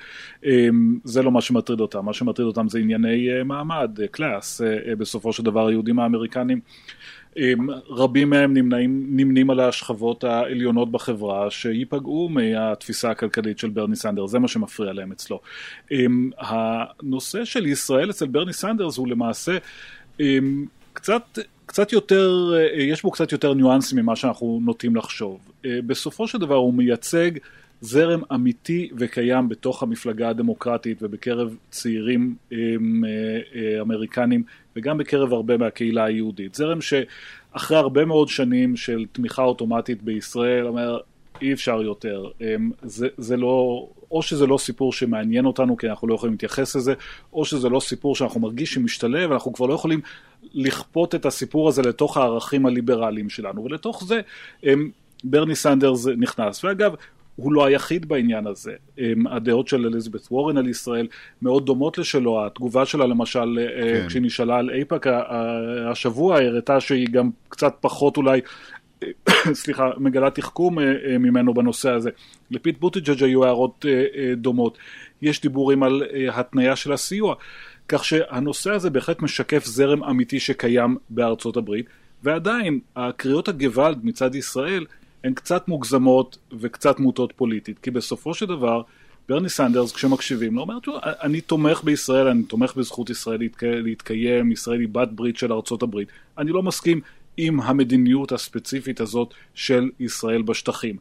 [1.04, 4.62] זה לא מה שמטריד אותם, מה שמטריד אותם זה ענייני מעמד, class,
[4.98, 6.60] בסופו של דבר היהודים האמריקנים.
[7.90, 14.40] רבים מהם נמנעים, נמנים על השכבות העליונות בחברה שייפגעו מהתפיסה הכלכלית של ברני סנדרס, זה
[14.40, 15.40] מה שמפריע להם אצלו.
[16.38, 19.58] הנושא של ישראל אצל ברני סנדרס הוא למעשה
[20.94, 25.52] קצת, קצת יותר, יש בו קצת יותר ניואנסים ממה שאנחנו נוטים לחשוב.
[25.64, 27.32] בסופו של דבר הוא מייצג
[27.82, 32.36] זרם אמיתי וקיים בתוך המפלגה הדמוקרטית ובקרב צעירים
[33.82, 34.44] אמריקנים
[34.76, 36.56] וגם בקרב הרבה מהקהילה היהודית.
[36.56, 41.00] זרם שאחרי הרבה מאוד שנים של תמיכה אוטומטית בישראל אומר
[41.42, 42.30] אי אפשר יותר,
[42.84, 46.94] זה, זה לא או שזה לא סיפור שמעניין אותנו כי אנחנו לא יכולים להתייחס לזה,
[47.34, 50.02] או שזה לא סיפור שאנחנו מרגיש שמשתלב, אנחנו כבר לא יכולים
[50.54, 54.22] לכפות את הסיפור הזה לתוך הערכים הליברליים שלנו, ולתוך זה
[55.24, 56.64] ברני סנדרס נכנס.
[56.64, 56.94] ואגב,
[57.38, 58.74] הוא לא היחיד בעניין הזה.
[59.32, 61.08] הדעות של אליזבת וורן על ישראל
[61.42, 64.08] מאוד דומות לשלו, התגובה שלה למשל, אה, כן.
[64.08, 65.08] כשהיא נשאלה על אייפאק
[65.92, 68.42] השבוע, הראתה שהיא גם קצת פחות אולי
[69.62, 70.78] סליחה, מגלה תחכום
[71.20, 72.10] ממנו בנושא הזה.
[72.52, 73.86] לפיט בוטיג'ג' היו הערות
[74.38, 74.78] דומות.
[75.22, 77.36] יש דיבורים על התניה של הסיוע.
[77.88, 81.86] כך שהנושא הזה בהחלט משקף זרם אמיתי שקיים בארצות הברית,
[82.24, 84.86] ועדיין הקריאות הגוואלד מצד ישראל
[85.28, 88.82] הן קצת מוגזמות וקצת מוטות פוליטית, כי בסופו של דבר
[89.30, 94.88] ברני סנדרס כשמקשיבים לו אומר, אני תומך בישראל, אני תומך בזכות ישראל להתקיים, ישראל היא
[94.92, 97.02] בת ברית של ארצות הברית, אני לא מסכים
[97.38, 100.96] עם המדיניות הספציפית הזאת של ישראל בשטחים.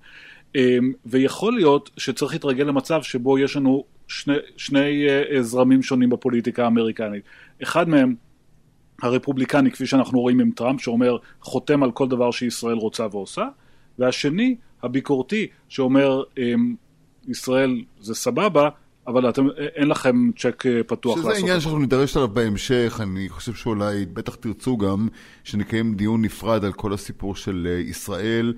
[0.54, 6.64] אמ, ויכול להיות שצריך להתרגל למצב שבו יש לנו שני, שני אה, זרמים שונים בפוליטיקה
[6.64, 7.22] האמריקנית.
[7.62, 8.14] אחד מהם,
[9.02, 13.48] הרפובליקני, כפי שאנחנו רואים עם טראמפ, שאומר חותם על כל דבר שישראל רוצה ועושה,
[13.98, 16.74] והשני, הביקורתי, שאומר אמ,
[17.28, 18.68] ישראל זה סבבה,
[19.06, 21.32] אבל אתם, אין לכם צ'ק אה, פתוח לעשות.
[21.32, 25.08] שזה עניין שאנחנו נידרש עליו בהמשך, אני חושב שאולי, בטח תרצו גם,
[25.44, 28.54] שנקיים דיון נפרד על כל הסיפור של אה, ישראל,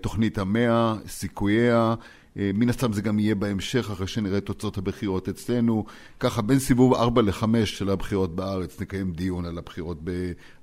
[0.00, 1.94] תוכנית המאה, סיכוייה.
[2.36, 5.84] מן הסתם זה גם יהיה בהמשך, אחרי שנראה את תוצאות הבחירות אצלנו.
[6.20, 9.98] ככה, בין סיבוב 4 ל-5 של הבחירות בארץ, נקיים דיון על הבחירות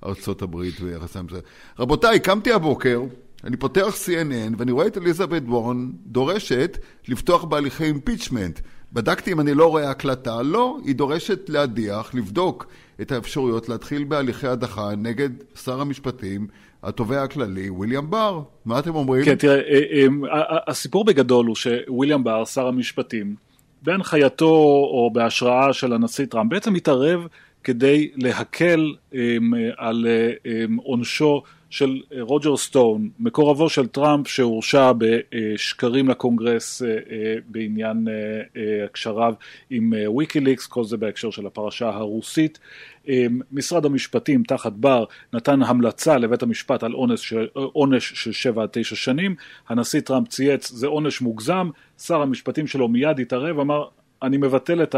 [0.02, 1.40] בארצות הברית ויחסם זה.
[1.78, 3.00] רבותיי, קמתי הבוקר,
[3.44, 8.60] אני פותח CNN ואני רואה את אליזבת וורן דורשת לפתוח בהליכי impeachment.
[8.92, 12.66] בדקתי אם אני לא רואה הקלטה, לא, היא דורשת להדיח, לבדוק
[13.00, 15.30] את האפשרויות להתחיל בהליכי הדחה נגד
[15.64, 16.46] שר המשפטים,
[16.82, 18.42] התובע הכללי, וויליאם בר.
[18.64, 19.24] מה אתם אומרים?
[19.24, 23.34] כן, תראה, אה, אה, הסיפור בגדול הוא שוויליאם בר, שר המשפטים,
[23.82, 24.54] בהנחייתו
[24.92, 27.26] או בהשראה של הנשיא טראמפ, בעצם התערב
[27.64, 28.94] כדי להקל
[29.76, 30.06] על
[30.76, 39.34] עונשו של רוג'ר סטון, מקורבו של טראמפ שהורשע בשקרים לקונגרס אה, אה, בעניין אה, הקשריו
[39.70, 42.58] עם ויקיליקס, כל זה בהקשר של הפרשה הרוסית.
[43.52, 48.96] משרד המשפטים תחת בר נתן המלצה לבית המשפט על עונש, עונש של 7 עד 9
[48.96, 49.34] שנים,
[49.68, 53.84] הנשיא טראמפ צייץ זה עונש מוגזם, שר המשפטים שלו מיד התערב, אמר
[54.22, 54.94] אני מבטל את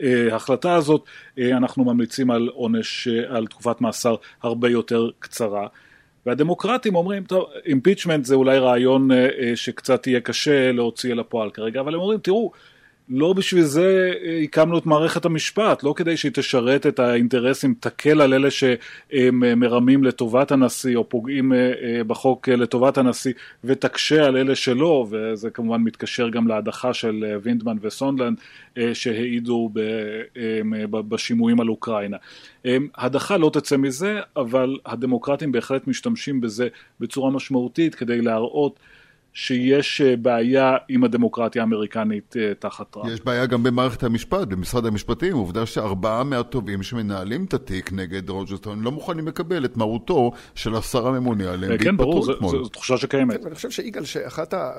[0.00, 1.04] ההחלטה הזאת,
[1.38, 5.66] אנחנו ממליצים על עונש, על תקופת מאסר הרבה יותר קצרה.
[6.28, 11.50] והדמוקרטים אומרים, טוב, impeachment זה אולי רעיון אה, אה, שקצת יהיה קשה להוציא אל הפועל
[11.50, 12.52] כרגע, אבל הם אומרים, תראו,
[13.10, 18.20] לא בשביל זה אה, הקמנו את מערכת המשפט, לא כדי שהיא תשרת את האינטרסים, תקל
[18.20, 21.52] על אלה שמרמים לטובת הנשיא או פוגעים
[22.06, 23.32] בחוק לטובת הנשיא
[23.64, 28.40] ותקשה על אלה שלא, וזה כמובן מתקשר גם להדחה של וינדמן וסונדלנד
[28.92, 29.70] שהעידו
[30.90, 32.16] בשימועים על אוקראינה.
[32.96, 36.68] הדחה לא תצא מזה, אבל הדמוקרטים בהחלט משתמשים בזה
[37.00, 38.78] בצורה משמעותית כדי להראות
[39.32, 43.12] שיש אה, בעיה עם הדמוקרטיה האמריקנית אה, תחת טראמפ.
[43.12, 45.36] יש בעיה גם במערכת המשפט, במשרד המשפטים.
[45.36, 51.06] עובדה שארבעה מהטובים שמנהלים את התיק נגד רוג'רסטון לא מוכנים לקבל את מרותו של השר
[51.08, 51.78] הממונה עליהם.
[51.78, 53.46] כן, ברור, זו תחושה שקיימת.
[53.46, 54.72] אני חושב שיגאל, שאחת ה...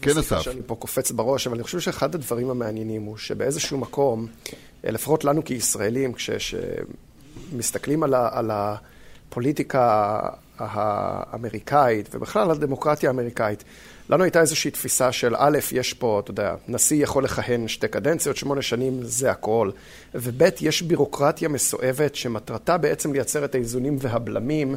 [0.00, 0.40] כן, אסף.
[0.40, 4.26] שאני פה קופץ בראש, אבל אני חושב שאחד הדברים המעניינים הוא שבאיזשהו מקום,
[4.84, 6.12] אה, לפחות לנו כישראלים,
[7.52, 8.50] כשמסתכלים על, על
[9.30, 10.20] הפוליטיקה
[10.58, 13.64] האמריקאית, ובכלל הדמוקרטיה האמריקאית,
[14.08, 18.36] לנו הייתה איזושהי תפיסה של א', יש פה, אתה יודע, נשיא יכול לכהן שתי קדנציות,
[18.36, 19.70] שמונה שנים, זה הכל,
[20.14, 24.76] וב', יש בירוקרטיה מסואבת שמטרתה בעצם לייצר את האיזונים והבלמים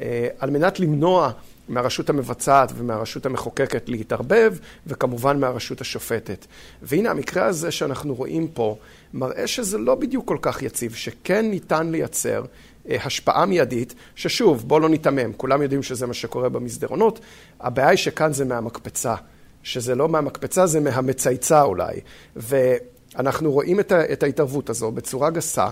[0.00, 1.30] אה, על מנת למנוע
[1.68, 6.46] מהרשות המבצעת ומהרשות המחוקקת להתערבב, וכמובן מהרשות השופטת.
[6.82, 8.76] והנה המקרה הזה שאנחנו רואים פה,
[9.14, 12.44] מראה שזה לא בדיוק כל כך יציב, שכן ניתן לייצר
[12.88, 17.20] השפעה מיידית, ששוב, בואו לא ניתמם, כולם יודעים שזה מה שקורה במסדרונות,
[17.60, 19.14] הבעיה היא שכאן זה מהמקפצה,
[19.62, 22.00] שזה לא מהמקפצה, זה מהמצייצה אולי.
[22.36, 25.68] ואנחנו רואים את ההתערבות הזו בצורה גסה.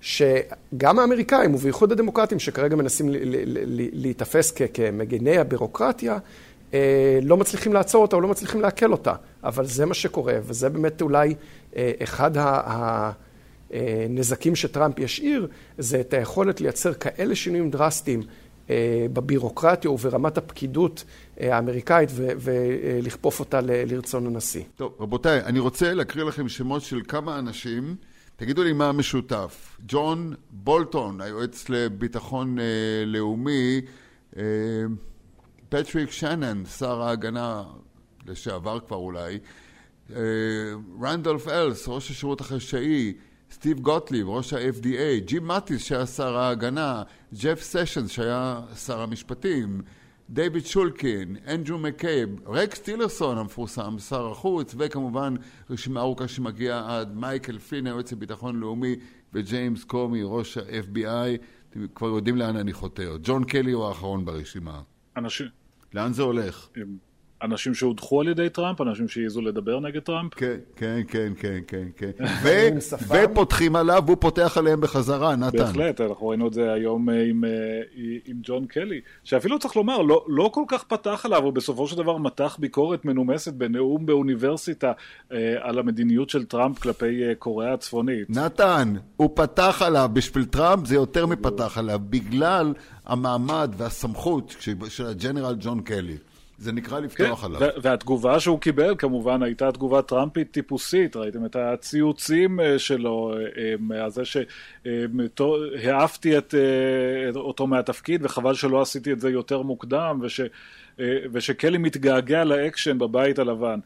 [0.00, 3.08] שגם האמריקאים, ובייחוד הדמוקרטים, שכרגע מנסים
[3.92, 6.18] להיתפס כמגיני הבירוקרטיה,
[6.74, 9.14] אה, לא מצליחים לעצור אותה או לא מצליחים לעכל אותה.
[9.44, 11.34] אבל זה מה שקורה, וזה באמת אולי
[11.76, 12.30] אה, אחד
[13.70, 18.22] הנזקים שטראמפ ישאיר, זה את היכולת לייצר כאלה שינויים דרסטיים
[18.70, 21.04] אה, בבירוקרטיה וברמת הפקידות
[21.40, 24.62] האמריקאית ולכפוף אותה לרצון הנשיא.
[24.76, 27.96] טוב, רבותיי, אני רוצה להקריא לכם שמות של כמה אנשים.
[28.36, 29.76] תגידו לי מה המשותף.
[29.88, 32.64] ג'ון בולטון, היועץ לביטחון אה,
[33.06, 33.80] לאומי,
[34.36, 34.42] אה,
[35.68, 37.64] פטריק שנן, שר ההגנה
[38.26, 39.38] לשעבר כבר אולי,
[40.16, 40.20] אה,
[41.02, 43.12] רנדולף אלס, ראש השירות החשאי,
[43.50, 47.02] סטיב גוטליב, ראש ה-FDA, ג'ים מטיס שהיה שר ההגנה,
[47.34, 49.82] ג'ף סשנס שהיה שר המשפטים,
[50.30, 55.34] דייוויד שולקין, אנדרו מקייב, רקס טילרסון המפורסם, שר החוץ, וכמובן
[55.70, 58.96] רשימה ארוכה שמגיעה עד מייקל פלין, היועץ לביטחון לאומי,
[59.32, 61.38] וג'יימס קומי, ראש ה-FBI,
[61.70, 63.16] אתם כבר יודעים לאן אני חותר.
[63.22, 64.82] ג'ון קלי הוא האחרון ברשימה.
[65.16, 65.46] אנשים,
[65.94, 66.68] לאן זה הולך?
[67.42, 70.34] אנשים שהודחו על ידי טראמפ, אנשים שהעזו לדבר נגד טראמפ.
[70.34, 72.10] כן, כן, כן, כן, כן, כן.
[72.42, 72.68] ו-
[73.08, 75.58] ופותחים עליו, והוא פותח עליהם בחזרה, נתן.
[75.58, 77.50] בהחלט, אנחנו ראינו את זה היום אה, עם, אה,
[78.26, 81.96] עם ג'ון קלי, שאפילו צריך לומר, לא, לא כל כך פתח עליו, הוא בסופו של
[81.96, 84.92] דבר מתח ביקורת מנומסת בנאום באוניברסיטה
[85.32, 88.30] אה, על המדיניות של טראמפ כלפי אה, קוריאה הצפונית.
[88.30, 92.74] נתן, הוא פתח עליו, בשביל טראמפ זה יותר מפתח עליו, בגלל
[93.06, 94.54] המעמד והסמכות
[94.88, 96.16] של הג'נרל ג'ון קלי.
[96.58, 97.68] זה נקרא לפתוח כן, עליו.
[97.82, 103.34] והתגובה שהוא קיבל כמובן הייתה תגובה טראמפית טיפוסית, ראיתם את הציוצים אה, שלו,
[103.92, 106.54] אה, אה, זה שהעפתי את,
[107.36, 110.40] אותו מהתפקיד וחבל שלא עשיתי את זה יותר מוקדם וש,
[111.32, 113.80] ושקלי מתגעגע לאקשן בבית הלבן.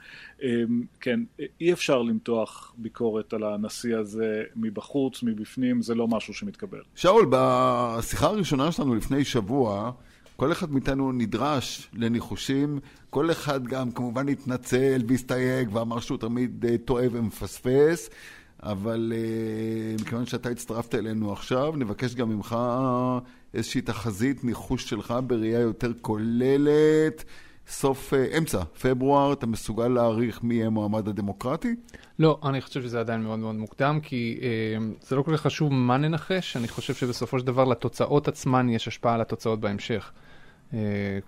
[1.01, 1.21] כן,
[1.61, 6.81] אי אפשר למתוח ביקורת על הנשיא הזה מבחוץ, מבפנים, זה לא משהו שמתקבל.
[6.95, 9.93] שאול, בשיחה הראשונה שלנו לפני שבוע,
[10.37, 12.79] כל אחד מאיתנו נדרש לניחושים,
[13.11, 18.11] כל אחד גם כמובן התנצל והסתייג ואמר שהוא תמיד טועה ומפספס,
[18.63, 22.57] אבל uh, מכיוון שאתה הצטרפת אלינו עכשיו, נבקש גם ממך
[23.55, 27.25] איזושהי תחזית, ניחוש שלך בראייה יותר כוללת.
[27.69, 31.75] סוף, uh, אמצע פברואר, אתה מסוגל להעריך מי יהיה מועמד הדמוקרטי?
[32.19, 34.49] לא, אני חושב שזה עדיין מאוד מאוד מוקדם, כי אה,
[35.03, 38.89] זה לא כל כך חשוב מה ננחש, אני חושב שבסופו של דבר לתוצאות עצמן יש
[38.89, 40.13] השפעה על התוצאות בהמשך,
[40.75, 40.79] אה,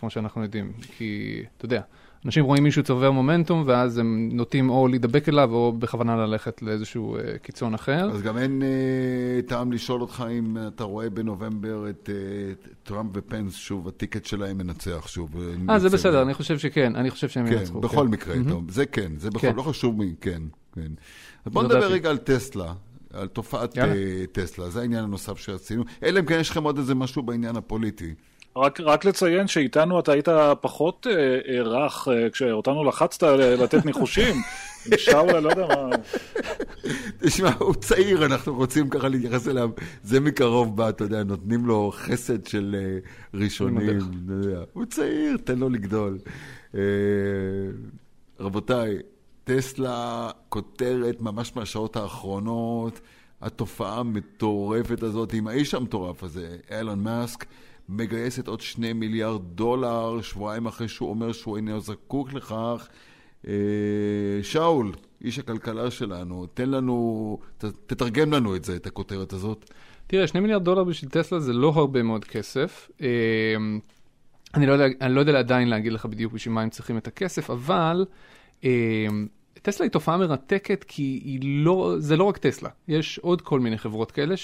[0.01, 0.73] כמו שאנחנו יודעים.
[0.97, 1.81] כי, אתה יודע,
[2.25, 7.17] אנשים רואים מישהו צובר מומנטום, ואז הם נוטים או להידבק אליו, או בכוונה ללכת לאיזשהו
[7.17, 8.11] אה, קיצון אחר.
[8.11, 13.55] אז גם אין אה, טעם לשאול אותך אם אתה רואה בנובמבר את אה, טראמפ ופנס
[13.55, 15.31] שוב, הטיקט שלהם מנצח שוב.
[15.71, 17.81] אה, זה בסדר, אני חושב שכן, אני חושב שהם כן, ינצחו.
[17.81, 18.07] בכל כן.
[18.07, 18.51] מקרה, מהמם.
[18.51, 19.57] טוב, זה כן, זה בכל, כן.
[19.57, 20.43] לא חשוב מי, כן,
[20.75, 20.93] כן.
[21.45, 21.87] אז בוא זו נדבר.
[21.87, 22.73] רגע על טסלה,
[23.13, 23.95] על תופעת יאללה.
[23.95, 25.85] אה, טסלה, זה העניין הנוסף שרצינו.
[26.03, 28.15] אלא אם כן יש לכם עוד איזה משהו בעניין הפוליטי.
[28.57, 30.29] רק, רק לציין שאיתנו אתה היית
[30.61, 34.35] פחות אה, אה, רך אה, כשאותנו לחצת ל- לתת ניחושים.
[34.87, 35.97] עם שאול, אני לא יודע מה...
[37.21, 39.71] תשמע, הוא צעיר, אנחנו רוצים ככה להתייחס אליו,
[40.03, 42.99] זה מקרוב בא, אתה יודע, נותנים לו חסד של אה,
[43.41, 43.99] ראשונים.
[44.73, 46.19] הוא צעיר, תן לו לגדול.
[46.75, 46.81] אה,
[48.41, 48.99] רבותיי,
[49.45, 53.01] טסלה כותרת ממש מהשעות האחרונות,
[53.41, 57.45] התופעה המטורפת הזאת, עם האיש המטורף הזה, אילון מאסק,
[57.89, 62.89] מגייסת עוד שני מיליארד דולר, שבועיים אחרי שהוא אומר שהוא אינו זקוק לכך.
[63.49, 63.53] אה,
[64.43, 64.93] שאול,
[65.25, 67.39] איש הכלכלה שלנו, תן לנו,
[67.87, 69.71] תתרגם לנו את זה, את הכותרת הזאת.
[70.07, 72.91] תראה, שני מיליארד דולר בשביל טסלה זה לא הרבה מאוד כסף.
[73.03, 73.57] אה,
[74.55, 77.51] אני לא אני לא יודע עדיין להגיד לך בדיוק בשביל מה הם צריכים את הכסף,
[77.51, 78.05] אבל
[78.65, 79.07] אה,
[79.63, 83.79] טסלה היא תופעה מרתקת כי היא לא, זה לא רק טסלה, יש עוד כל מיני
[83.79, 84.37] חברות כאלה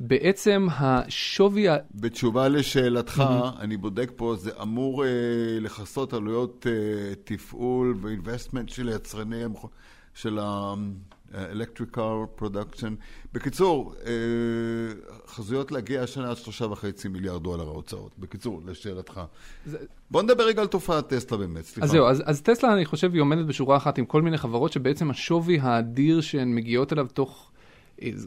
[0.00, 3.24] שבעצם השווי, ה- בתשובה לשאלתך,
[3.60, 5.08] אני בודק פה, זה אמור אה,
[5.60, 6.72] לכסות עלויות אה,
[7.24, 9.44] תפעול ואינבסטמנט של יצרני,
[10.14, 12.90] של ה-electric car production.
[13.32, 14.12] בקיצור, אה,
[15.28, 18.12] חזויות להגיע השנה עד שלושה וחצי מיליארד דולר ההוצאות.
[18.18, 19.20] בקיצור, לשאלתך.
[20.10, 21.84] בוא נדבר רגע על תופעת טסלה באמת, סליחה.
[21.84, 24.72] אז זהו, אז, אז טסלה אני חושב היא עומדת בשורה אחת עם כל מיני חברות
[24.72, 27.50] שבעצם השווי האדיר שהן מגיעות אליו תוך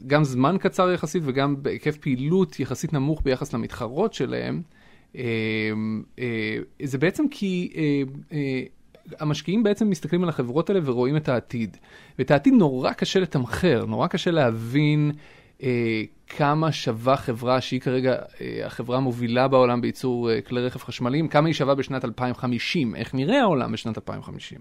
[0.06, 4.62] גם זמן קצר יחסית וגם בהיקף פעילות יחסית נמוך ביחס למתחרות שלהם,
[5.16, 5.22] אה,
[6.18, 7.72] אה, זה בעצם כי
[8.32, 8.62] אה,
[9.20, 11.76] המשקיעים בעצם מסתכלים על החברות האלה ורואים את העתיד.
[12.18, 15.12] ואת העתיד נורא קשה לתמחר, נורא קשה להבין
[16.26, 18.16] כמה שווה חברה שהיא כרגע
[18.64, 23.72] החברה המובילה בעולם בייצור כלי רכב חשמליים, כמה היא שווה בשנת 2050, איך נראה העולם
[23.72, 24.58] בשנת 2050.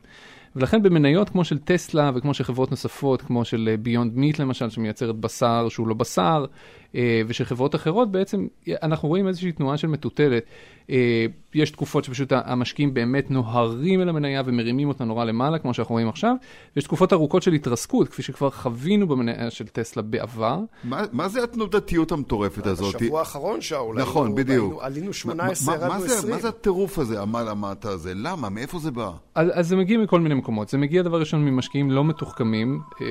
[0.56, 5.16] ולכן במניות כמו של טסלה וכמו של חברות נוספות, כמו של ביונד מיט למשל, שמייצרת
[5.16, 6.89] בשר שהוא לא בשר, אה,
[7.28, 8.48] ושל חברות אחרות, בעצם
[8.84, 10.44] אנחנו רואים איזושהי תנועה של מטוטלת.
[10.90, 15.94] אה, יש תקופות שפשוט המשקיעים באמת נוהרים אל המניה ומרימים אותה נורא למעלה, כמו שאנחנו
[15.94, 16.36] רואים עכשיו,
[16.76, 20.60] ויש תקופות ארוכות של התרסקות, כפי שכבר חווינו במניה של טסלה בעבר.
[20.84, 22.96] מה, מה זה התנודתיות המטורפת הזאת?
[22.96, 24.64] בשבוע האחרון, שאול, נכון, היינו- בדיוק.
[24.66, 26.34] היינו- עלינו 18, מה- מה- ירדנו מה זה- 20.
[26.34, 28.14] מה זה הטירוף הזה, עמל המטה הזה?
[28.16, 28.50] למה?
[28.50, 29.12] מאיפה זה בא?
[29.36, 30.70] אז, אז זה מגיע מכל מיני מקומות.
[30.70, 33.06] זה מגיע דבר ראשון ממשקיעים לא מתוחכמים, אה,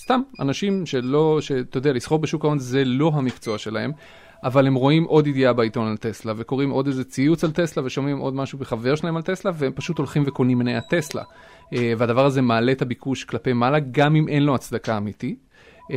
[0.00, 3.92] סתם אנשים שלא, שאתה יודע, לסחור בשוק ההון זה לא המקצוע שלהם.
[4.44, 8.18] אבל הם רואים עוד ידיעה בעיתון על טסלה, וקוראים עוד איזה ציוץ על טסלה, ושומעים
[8.18, 11.22] עוד משהו מחבר שלהם על טסלה, והם פשוט הולכים וקונים מניה טסלה.
[11.72, 15.47] אה, והדבר הזה מעלה את הביקוש כלפי מעלה, גם אם אין לו הצדקה אמיתית.
[15.90, 15.96] אה,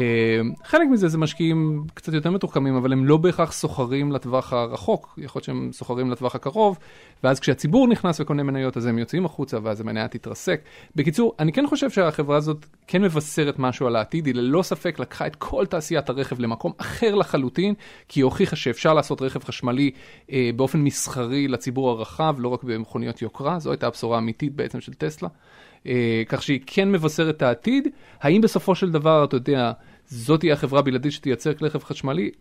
[0.64, 5.40] חלק מזה זה משקיעים קצת יותר מתוחכמים, אבל הם לא בהכרח סוחרים לטווח הרחוק, יכול
[5.40, 6.78] להיות שהם סוחרים לטווח הקרוב,
[7.24, 10.62] ואז כשהציבור נכנס וקונה מניות אז הם יוצאים החוצה ואז המניה תתרסק.
[10.96, 15.28] בקיצור, אני כן חושב שהחברה הזאת כן מבשרת משהו על העתיד, היא ללא ספק לקחה
[15.28, 17.74] את כל תעשיית הרכב למקום אחר לחלוטין,
[18.08, 19.92] כי היא הוכיחה שאפשר לעשות רכב חשמלי
[20.32, 24.94] אה, באופן מסחרי לציבור הרחב, לא רק במכוניות יוקרה, זו הייתה הבשורה האמיתית בעצם של
[24.94, 25.30] טסלה.
[25.88, 27.88] אה, כך שהיא כן מבשרת את העתיד.
[28.22, 29.72] האם בסופו של דבר, אתה יודע,
[30.08, 32.32] זאת תהיה החברה הבלעדית שתייצר כלי רכב חשמלי?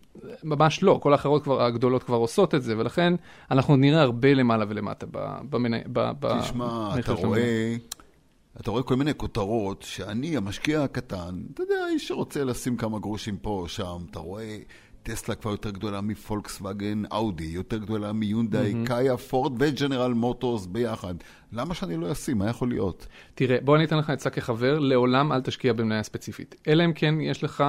[0.43, 3.13] ממש לא, כל האחרות כבר, הגדולות כבר עושות את זה, ולכן
[3.51, 5.05] אנחנו נראה הרבה למעלה ולמטה
[5.49, 5.81] במניה.
[6.41, 7.75] תשמע, אתה רואה...
[8.59, 13.37] אתה רואה כל מיני כותרות שאני, המשקיע הקטן, אתה יודע, איש שרוצה לשים כמה גרושים
[13.37, 14.57] פה או שם, אתה רואה
[15.03, 18.87] טסלה כבר יותר גדולה מפולקסווגן אאודי, יותר גדולה מיונדאי, mm-hmm.
[18.87, 21.15] קאיה, פורד וג'נרל מוטורס ביחד.
[21.53, 22.37] למה שאני לא אשים?
[22.37, 23.07] מה יכול להיות?
[23.35, 26.55] תראה, בוא אני אתן לך עצה כחבר, לעולם אל תשקיע במניה ספציפית.
[26.67, 27.63] אלא אם כן יש לך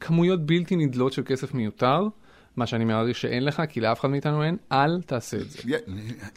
[0.00, 2.08] כמויות בלתי נדלות של כסף מיותר.
[2.56, 5.58] מה שאני מעריך שאין לך, כי לאף אחד מאיתנו אין, אל תעשה את זה.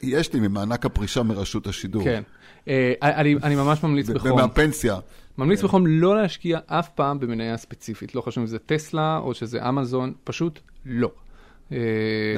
[0.03, 2.03] יש לי ממענק הפרישה מרשות השידור.
[2.03, 2.23] כן.
[2.67, 4.31] אה, אני, אני ממש ממליץ בחום.
[4.31, 4.99] ומהפנסיה.
[5.37, 5.67] ממליץ כן.
[5.67, 8.15] בחום לא להשקיע אף פעם במניה ספציפית.
[8.15, 11.11] לא חשוב אם זה טסלה או שזה אמזון, פשוט לא.
[11.71, 11.77] אה,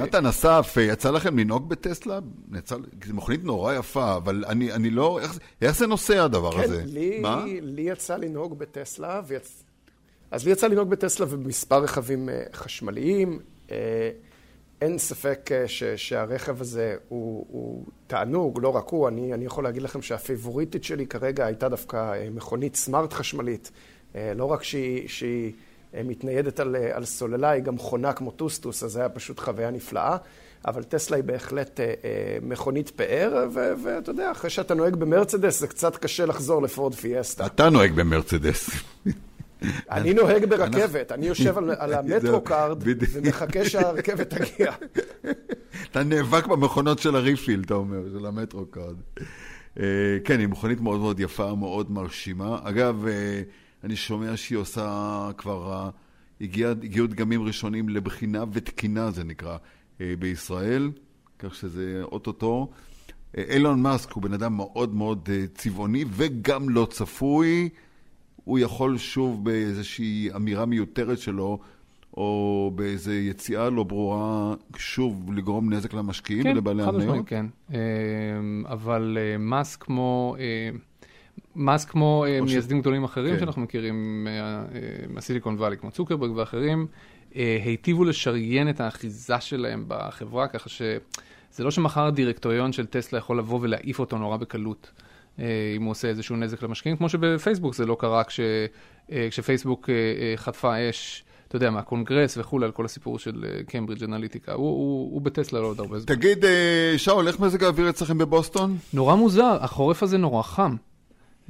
[0.01, 2.19] נתן אסף, יצא לכם לנהוג בטסלה?
[2.65, 2.78] זו
[3.13, 5.19] מכונית נורא יפה, אבל אני, אני לא...
[5.19, 6.82] איך, איך זה נוסע הדבר כן, הזה?
[6.82, 9.63] כן, לי, לי יצא לנהוג בטסלה, ויצ...
[10.32, 13.39] אז לי יצא לנהוג בטסלה ובמספר רכבים אה, חשמליים.
[13.71, 14.11] אה,
[14.82, 19.63] אין ספק אה, ש, שהרכב הזה הוא, הוא תענוג, לא רק הוא, אני, אני יכול
[19.63, 23.71] להגיד לכם שה favorite ית שלי כרגע הייתה דווקא אה, מכונית סמארט חשמלית.
[24.36, 25.51] לא רק שהיא, שהיא
[26.03, 30.17] מתניידת על, על סוללה, היא גם חונה כמו טוסטוס, אז זו הייתה פשוט חוויה נפלאה.
[30.67, 31.85] אבל טסלה היא בהחלט אה,
[32.41, 33.47] מכונית פאר,
[33.83, 37.45] ואתה יודע, אחרי שאתה נוהג במרצדס, זה קצת קשה לחזור לפורד פיאסטה.
[37.45, 38.69] אתה נוהג במרצדס.
[39.91, 44.71] אני נוהג ברכבת, אני יושב על ה MetroCard ומחכה שהרכבת תגיע.
[45.91, 48.95] אתה נאבק במכונות של ה refill, אתה אומר, של ה MetroCard.
[49.79, 49.85] אה,
[50.23, 52.59] כן, היא מכונית מאוד מאוד יפה, מאוד מרשימה.
[52.63, 53.41] אגב, אה,
[53.86, 55.89] אני שומע שהיא עושה כבר, אה,
[56.41, 59.57] הגיעו דגמים ראשונים לבחינה ותקינה, זה נקרא,
[59.99, 60.91] בישראל,
[61.39, 62.69] כך שזה אוטוטו.
[63.38, 67.69] אילון מאסק הוא בן אדם מאוד מאוד צבעוני וגם לא צפוי.
[68.36, 71.59] הוא יכול שוב באיזושהי אמירה מיותרת שלו,
[72.17, 77.27] או באיזו יציאה לא ברורה, שוב לגרום נזק למשקיעים כן, ולבעלי המניות?
[77.27, 77.77] כן, כן.
[78.65, 80.36] אבל אה, מאסק כמו...
[81.58, 82.82] אה, מאסק כמו מייסדים ש...
[82.82, 83.39] גדולים אחרים כן.
[83.39, 84.28] שאנחנו מכירים
[85.10, 86.88] מהסיליקון וואלי, כמו צוקרברג ואחרים,
[87.64, 93.60] היטיבו לשריין את האחיזה שלהם בחברה, ככה שזה לא שמחר הדירקטוריון של טסלה יכול לבוא
[93.62, 94.91] ולהעיף אותו נורא בקלות.
[95.39, 98.39] אה, אם הוא עושה איזשהו נזק למשקיעים, כמו שבפייסבוק זה לא קרה כש,
[99.12, 101.24] אה, כשפייסבוק אה, חטפה אש.
[101.47, 104.53] אתה יודע, מהקונגרס וכולי, על כל הסיפור של קיימברידג' אנליטיקה.
[104.53, 106.16] הוא, הוא, הוא בטסלה לא עוד הרבה זמן.
[106.16, 106.45] תגיד,
[106.97, 108.78] שאול, איך מזג האוויר אצלכם בבוסטון?
[108.93, 110.76] נורא מוזר, החורף הזה נורא חם.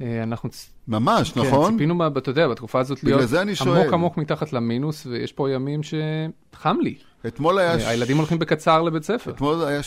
[0.00, 0.50] אנחנו...
[0.88, 1.72] ממש, כן, נכון?
[1.72, 3.20] ציפינו, אתה יודע, בתקופה הזאת להיות
[3.60, 6.94] עמוק עמוק מתחת למינוס, ויש פה ימים שחם לי.
[7.26, 7.78] אתמול היה...
[7.78, 9.30] אה, הילדים הולכים בקצר לבית ספר.
[9.30, 9.80] אתמול היה,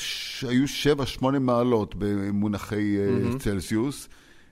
[0.47, 0.65] היו
[1.21, 3.39] 7-8 מעלות במונחי mm-hmm.
[3.39, 4.09] צלסיוס.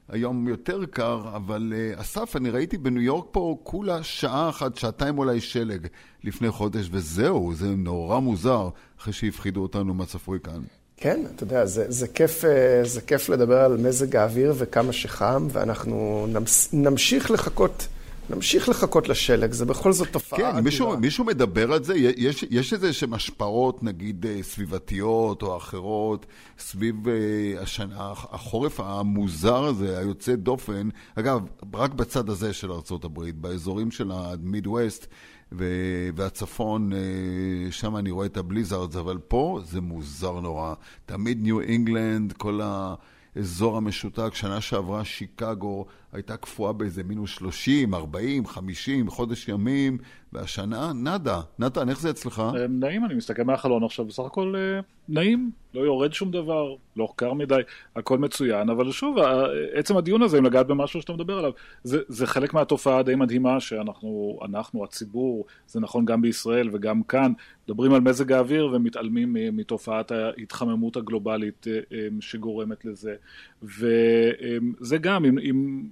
[0.10, 5.42] היום יותר קר, אבל אסף, אני ראיתי בניו יורק פה כולה שעה אחת, שעתיים אולי
[5.42, 5.88] שלג
[6.24, 10.62] לפני חודש, וזהו, זה נורא מוזר, אחרי שהפחידו אותנו מה צפוי כאן.
[10.98, 12.44] כן, אתה יודע, זה, זה, כיף,
[12.84, 16.28] זה כיף לדבר על מזג האוויר וכמה שחם, ואנחנו
[16.74, 17.88] נמשיך לחכות
[18.30, 21.96] נמשיך לחכות לשלג, זה בכל זאת תופעה כן, מישהו, מישהו מדבר על זה?
[21.98, 26.26] יש, יש איזה שהן השפעות, נגיד, אה, סביבתיות או אחרות,
[26.60, 27.10] סביב אה,
[27.62, 30.90] השנה, החורף המוזר הזה, היוצא דופן.
[31.16, 31.42] אגב,
[31.74, 35.08] רק בצד הזה של ארה"ב, באזורים של המידווסט
[35.52, 36.96] והצפון, אה,
[37.72, 40.74] שם אני רואה את ה blizzards, אבל פה זה מוזר נורא.
[41.06, 42.60] תמיד ניו אינגלנד, כל.
[43.38, 49.98] האזור המשותק, שנה שעברה שיקגו הייתה קפואה באיזה מינוס 30, 40, 50, חודש ימים,
[50.34, 51.42] והשנה נאדה.
[51.60, 52.40] נתן, איך זה אצלך?
[52.40, 54.80] אה, נעים, אני מסתכל מהחלון עכשיו, בסך הכל אה,
[55.10, 57.62] נעים, לא יורד שום דבר, לא קר מדי,
[57.96, 59.18] הכל מצוין, אבל שוב,
[59.74, 61.52] עצם הדיון הזה, אם לגעת במשהו שאתה מדבר עליו,
[61.84, 67.34] זה, זה חלק מהתופעה הדי מדהימה שאנחנו, אנחנו, הציבור, זה נכון גם בישראל וגם כאן,
[67.68, 73.16] מדברים על מזג האוויר ומתעלמים מתופעת ההתחממות הגלובלית אה, שגורמת לזה.
[73.64, 75.88] וזה גם, אם, אם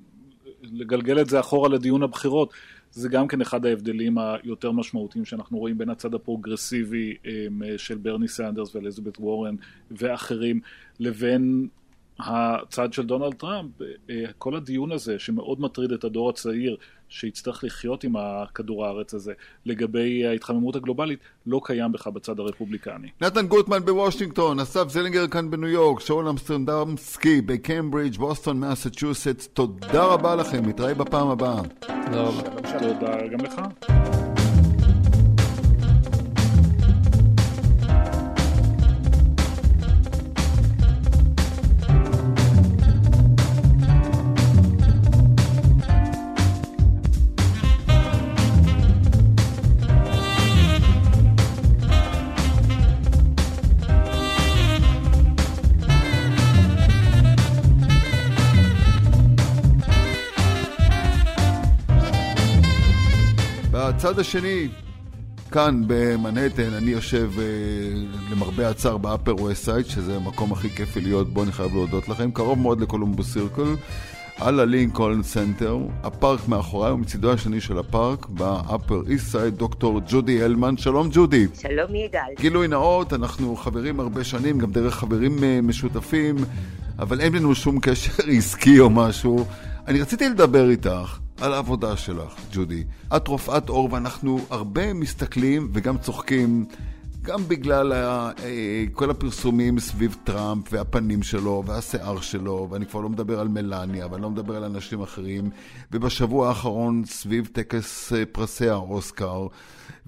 [0.64, 2.54] לגלגל את זה אחורה לדיון הבחירות,
[2.96, 7.16] זה גם כן אחד ההבדלים היותר משמעותיים שאנחנו רואים בין הצד הפרוגרסיבי
[7.78, 9.56] של ברני סנדרס ואליזבת וורן
[9.92, 10.60] ואחרים,
[11.00, 11.68] לבין
[12.20, 13.72] הצד של דונלד טראמפ,
[14.38, 16.78] כל הדיון הזה שמאוד מטריד את הדור הצעיר,
[17.10, 19.34] שיצטרך לחיות עם הכדור הארץ הזה
[19.66, 23.08] לגבי ההתחממות הגלובלית, לא קיים בך בצד הרפובליקני.
[23.22, 30.36] נתן גוטמן בוושינגטון, אסף זלינגר כאן בניו יורק, שאול אמסטרדמסקי בקיימברידג', בוסטון, מסצ'וסטס, תודה רבה
[30.36, 31.62] לכם, נתראה בפעם הבאה.
[31.80, 32.80] תודה רבה.
[32.80, 33.62] תודה גם לך.
[63.96, 64.68] בצד השני,
[65.52, 67.44] כאן במנהטן, אני יושב אה,
[68.32, 72.32] למרבה הצער באפר ווסט סייד, שזה המקום הכי כיפי להיות בו, אני חייב להודות לכם,
[72.32, 73.76] קרוב מאוד לקולומבוס סירקל,
[74.38, 80.78] על הלינקולן סנטר, הפארק מאחוריי ומצידו השני של הפארק, באפר איסט סייד, דוקטור ג'ודי הלמן,
[80.78, 81.48] שלום ג'ודי.
[81.62, 82.34] שלום יגאל.
[82.40, 86.36] גילוי נאות, אנחנו חברים הרבה שנים, גם דרך חברים אה, משותפים,
[87.00, 89.46] אבל אין לנו שום קשר עסקי או משהו.
[89.88, 91.25] אני רציתי לדבר איתך.
[91.42, 92.84] על העבודה שלך, ג'ודי.
[93.16, 96.66] את רופאת עור ואנחנו הרבה מסתכלים וגם צוחקים,
[97.22, 98.32] גם בגלל ה,
[98.94, 104.22] כל הפרסומים סביב טראמפ והפנים שלו והשיער שלו, ואני כבר לא מדבר על מלניה ואני
[104.22, 105.50] לא מדבר על אנשים אחרים,
[105.92, 109.48] ובשבוע האחרון סביב טקס פרסי האוסקר,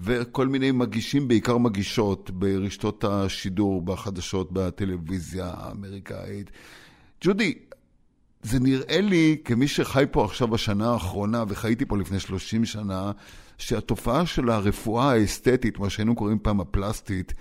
[0.00, 6.50] וכל מיני מגישים, בעיקר מגישות, ברשתות השידור, בחדשות, בטלוויזיה האמריקאית.
[7.24, 7.54] ג'ודי,
[8.42, 13.12] זה נראה לי, כמי שחי פה עכשיו בשנה האחרונה, וחייתי פה לפני 30 שנה,
[13.58, 17.32] שהתופעה של הרפואה האסתטית, מה שהיינו קוראים פעם הפלסטית,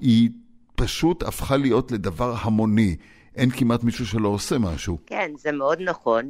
[0.00, 0.30] היא
[0.76, 2.96] פשוט הפכה להיות לדבר המוני.
[3.36, 4.98] אין כמעט מישהו שלא עושה משהו.
[5.06, 6.28] כן, זה מאוד נכון,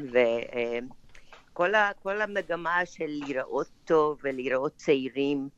[1.52, 5.48] וכל המגמה של להיראות טוב ולהיראות צעירים,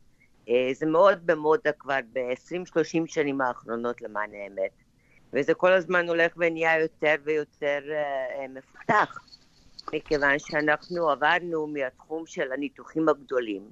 [0.48, 4.85] אה, זה מאוד במודה כבר ב-20-30 שנים האחרונות למען האמת.
[5.32, 9.18] וזה כל הזמן הולך ונהיה יותר ויותר uh, מפותח,
[9.92, 13.62] מכיוון שאנחנו עברנו מהתחום של הניתוחים הגדולים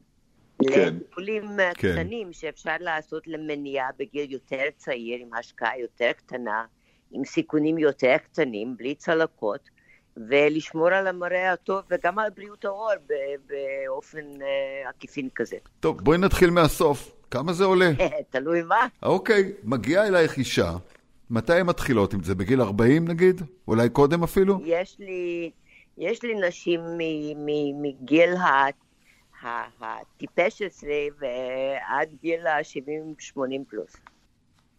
[0.62, 0.94] כן.
[0.96, 1.44] לטיפולים
[1.74, 1.92] כן.
[1.92, 6.64] קטנים שאפשר לעשות למניעה בגיל יותר צעיר, עם השקעה יותר קטנה,
[7.10, 9.68] עם סיכונים יותר קטנים, בלי צלקות,
[10.28, 12.90] ולשמור על המראה הטוב וגם על בריאות העור
[13.46, 15.56] באופן uh, עקיפין כזה.
[15.80, 17.12] טוב, בואי נתחיל מהסוף.
[17.30, 17.90] כמה זה עולה?
[18.30, 18.86] תלוי מה.
[19.02, 20.72] אוקיי, מגיעה אלייך אישה.
[21.30, 22.34] מתי הן מתחילות עם זה?
[22.34, 23.42] בגיל 40 נגיד?
[23.68, 24.60] אולי קודם אפילו?
[24.64, 25.50] יש לי,
[25.98, 26.80] יש לי נשים
[27.82, 28.34] מגיל
[29.80, 33.36] הטיפש עשרה ועד גיל ה-70-80
[33.68, 33.96] פלוס.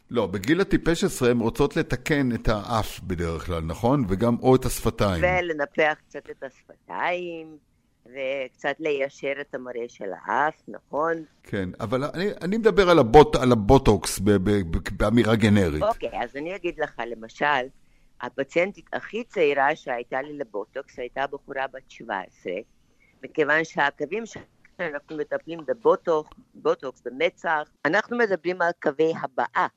[0.10, 4.06] לא, בגיל הטיפש עשרה הן רוצות לתקן את האף בדרך כלל, נכון?
[4.10, 5.24] וגם או את השפתיים.
[5.24, 7.58] ולנפח קצת את השפתיים.
[8.06, 11.14] וקצת ליישר את המראה של האף, נכון?
[11.44, 14.20] כן, אבל אני, אני מדבר על, הבוט, על הבוטוקס
[14.98, 15.84] באמירה גנרית.
[15.84, 17.68] אוקיי, אז אני אגיד לך, למשל,
[18.22, 22.54] הפציינטית הכי צעירה שהייתה לי לבוטוקס הייתה בחורה בת 17,
[23.24, 29.68] מכיוון שהקווים שאנחנו מטפלים בבוטוקס, במצח, אנחנו מדברים על קווי הבאה,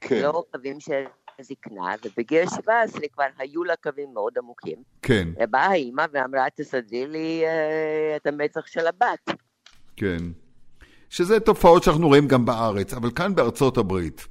[0.00, 0.22] כן.
[0.22, 1.04] לא קווים של
[1.42, 4.76] זקנה, ובגיל 17 כבר היו לה קווים מאוד עמוקים.
[5.02, 5.28] כן.
[5.42, 9.38] ובאה האימא ואמרה, תסדרי לי uh, את המצח של הבת.
[9.96, 10.18] כן.
[11.10, 14.26] שזה תופעות שאנחנו רואים גם בארץ, אבל כאן בארצות הברית.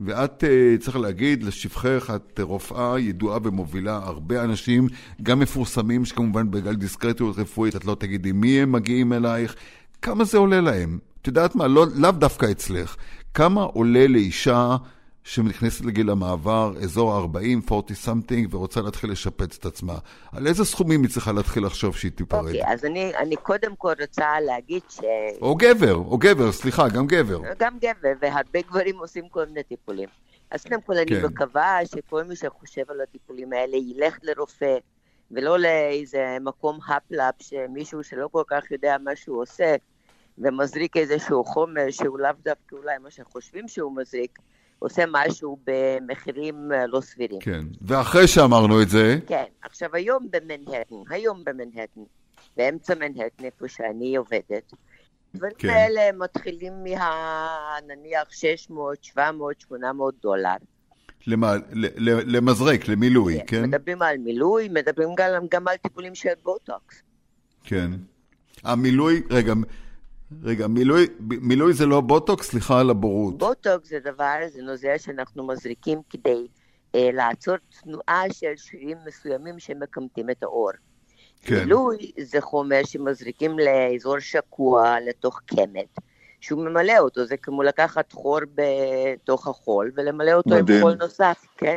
[0.00, 4.86] ואת, uh, צריך להגיד, לשבחך, את רופאה ידועה ומובילה הרבה אנשים,
[5.22, 9.56] גם מפורסמים, שכמובן בגלל דיסקרטיות רפואית, את לא תגידי מי הם מגיעים אלייך,
[10.02, 10.98] כמה זה עולה להם?
[11.22, 12.96] את יודעת מה, לא, לאו דווקא אצלך.
[13.34, 14.76] כמה עולה לאישה
[15.24, 17.60] שנכנסת לגיל המעבר, אזור ה-40, 40
[18.04, 19.94] something, ורוצה להתחיל לשפץ את עצמה.
[20.32, 22.46] על איזה סכומים היא צריכה להתחיל לחשוב שהיא תיפרד?
[22.46, 25.00] אוקיי, okay, אז אני, אני קודם כל רוצה להגיד ש...
[25.40, 27.40] או גבר, או גבר, סליחה, גם גבר.
[27.58, 30.08] גם גבר, והרבה גברים עושים כל מיני טיפולים.
[30.50, 31.14] אז קודם כל, כן.
[31.14, 34.76] אני מקווה שכל מי שחושב על הטיפולים האלה ילך לרופא,
[35.30, 39.74] ולא לאיזה מקום הפלאפ, שמישהו שלא כל כך יודע מה שהוא עושה,
[40.38, 44.38] ומזריק איזשהו חומר שהוא לאו דווקא אולי מה שחושבים שהוא מזריק.
[44.82, 47.40] עושה משהו במחירים אה, לא סבירים.
[47.40, 49.18] כן, ואחרי שאמרנו את זה...
[49.26, 52.00] כן, עכשיו היום במנהטן, היום במנהטן,
[52.56, 54.72] באמצע מנהטן, איפה שאני עובדת,
[55.34, 55.68] דברים כן.
[55.68, 57.76] האלה מתחילים מה...
[57.86, 60.50] נניח 600, 700, 800 דולר.
[61.26, 61.54] למה,
[62.26, 63.46] למזרק, למילוי, כן?
[63.46, 63.62] כן?
[63.62, 67.02] מדברים על מילוי, מדברים גם, גם על טיפולים של בוטוקס.
[67.64, 67.90] כן.
[68.64, 69.52] המילוי, רגע,
[70.42, 72.50] רגע, מילוי, מילוי זה לא בוטוקס?
[72.50, 73.38] סליחה על הבורות.
[73.38, 76.46] בוטוקס זה דבר, זה נוזל שאנחנו מזריקים כדי
[76.94, 80.70] אה, לעצור תנועה של שרירים מסוימים שמקמטים את האור.
[81.42, 81.54] כן.
[81.58, 85.98] מילוי זה חומר שמזריקים לאזור שקוע לתוך קמת,
[86.40, 90.78] שהוא ממלא אותו, זה כמו לקחת חור בתוך החול ולמלא אותו מדהים.
[90.78, 91.76] עם חול נוסף, כן?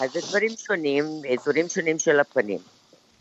[0.00, 2.58] אז זה דברים שונים, אזורים שונים של הפנים.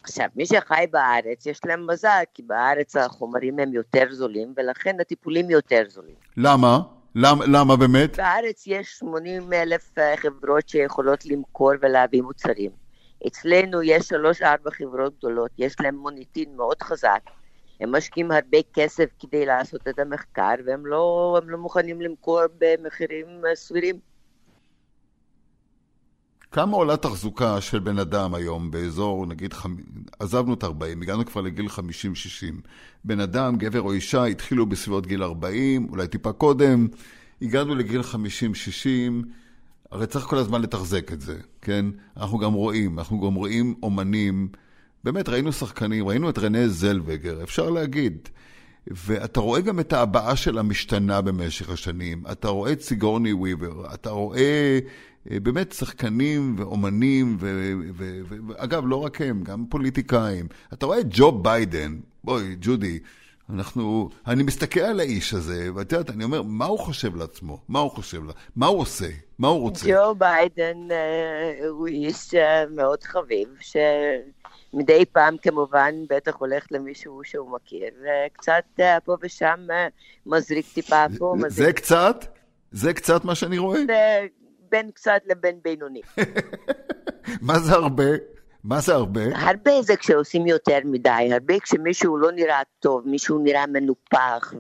[0.08, 5.50] עכשיו, מי שחי בארץ, יש להם מזל, כי בארץ החומרים הם יותר זולים, ולכן הטיפולים
[5.50, 6.16] יותר זולים.
[6.38, 6.80] למה?
[7.16, 8.18] למה, למה באמת?
[8.18, 12.72] בארץ יש 80 אלף אה, חברות שיכולות למכור ולהביא מוצרים.
[13.28, 17.22] אצלנו יש שלוש-ארבע חברות גדולות, יש להם מוניטין מאוד חזק.
[17.80, 23.56] הם משקיעים הרבה כסף כדי לעשות את המחקר, והם לא, לא מוכנים למכור במחירים אה,
[23.56, 23.96] סבירים.
[26.52, 29.76] כמה עולה תחזוקה של בן אדם היום באזור, נגיד, חמ...
[30.20, 31.80] עזבנו את 40, הגענו כבר לגיל 50-60.
[33.04, 36.88] בן אדם, גבר או אישה, התחילו בסביבות גיל 40, אולי טיפה קודם,
[37.42, 38.16] הגענו לגיל 50-60,
[39.92, 41.86] הרי צריך כל הזמן לתחזק את זה, כן?
[42.18, 44.48] אנחנו גם רואים, אנחנו גם רואים אומנים,
[45.04, 48.30] באמת ראינו שחקנים, ראינו את רנה זלווגר, אפשר להגיד.
[48.92, 52.24] ואתה רואה גם את ההבעה שלה משתנה במשך השנים.
[52.32, 54.80] אתה רואה את סיגורני וויבר, אתה רואה אה,
[55.30, 57.38] באמת שחקנים ואומנים,
[58.48, 60.48] ואגב, לא רק הם, גם פוליטיקאים.
[60.74, 63.00] אתה רואה את ג'ו ביידן, בואי, ג'ודי,
[63.50, 67.62] אנחנו, אני מסתכל על האיש הזה, ואת יודעת, אני אומר, מה הוא חושב לעצמו?
[67.70, 69.10] מה הוא חושב, לה, מה הוא עושה?
[69.40, 69.86] מה הוא רוצה?
[69.90, 72.38] ג'ו ביידן uh, הוא איש uh,
[72.76, 79.60] מאוד חביב, שמדי פעם כמובן בטח הולך למישהו שהוא מכיר, וקצת פה ושם
[80.26, 81.68] מזריק טיפה פה, מזריק...
[81.68, 82.26] זה קצת?
[82.72, 83.80] זה קצת מה שאני רואה?
[83.88, 84.28] זה
[84.72, 86.02] בין קצת לבין בינוני.
[87.48, 88.04] מה זה הרבה?
[88.64, 89.22] מה זה הרבה?
[89.34, 94.54] הרבה זה כשעושים יותר מדי, הרבה כשמישהו לא נראה טוב, מישהו נראה מנופח,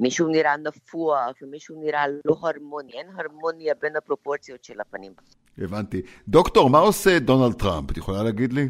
[0.00, 5.12] ומישהו נראה נפוח, ומישהו נראה לא הרמוני, אין הרמוניה בין הפרופורציות של הפנים.
[5.58, 6.02] הבנתי.
[6.28, 7.90] דוקטור, מה עושה דונלד טראמפ?
[7.90, 8.68] את יכולה להגיד לי?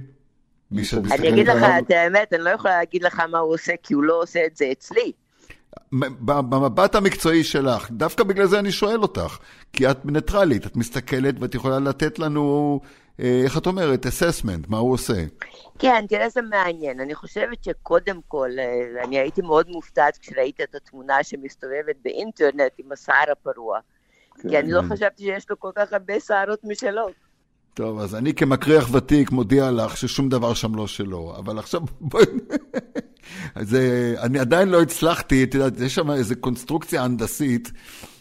[0.73, 4.03] אני אגיד לך את האמת, אני לא יכולה להגיד לך מה הוא עושה, כי הוא
[4.03, 5.13] לא עושה את זה אצלי.
[5.93, 9.39] במבט המקצועי שלך, דווקא בגלל זה אני שואל אותך,
[9.73, 12.81] כי את ניטרלית, את מסתכלת ואת יכולה לתת לנו,
[13.21, 15.15] אה, איך את אומרת, assessment, מה הוא עושה.
[15.79, 17.01] כן, תראה, זה מעניין.
[17.01, 22.93] אני חושבת שקודם כל, אה, אני הייתי מאוד מופתעת כשראיתי את התמונה שמסתובבת באינטרנט עם
[22.93, 23.79] השיער הפרוע.
[24.43, 24.89] כי אני לא כן.
[24.89, 27.09] חשבתי שיש לו כל כך הרבה שערות משלו.
[27.79, 32.25] טוב, אז אני כמקריח ותיק מודיע לך ששום דבר שם לא שלו, אבל עכשיו בואי...
[33.61, 37.73] זה, אני עדיין לא הצלחתי, את יודעת, יש שם איזו קונסטרוקציה הנדסית,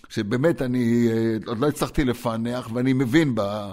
[0.09, 3.71] שבאמת אני אה, עוד לא הצלחתי לפענח, ואני מבין בה,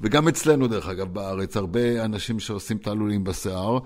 [0.00, 3.78] וגם אצלנו דרך אגב בארץ, הרבה אנשים שעושים תעלולים בשיער,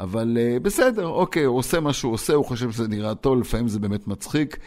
[0.00, 3.68] אבל uh, בסדר, אוקיי, הוא עושה מה שהוא עושה, הוא חושב שזה נראה טוב, לפעמים
[3.68, 4.58] זה באמת מצחיק.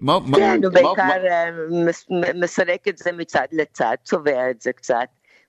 [0.00, 1.02] מה, כן, הוא בעיקר
[2.10, 2.26] מה...
[2.34, 5.06] מסרק את זה מצד לצד, צובע את זה קצת.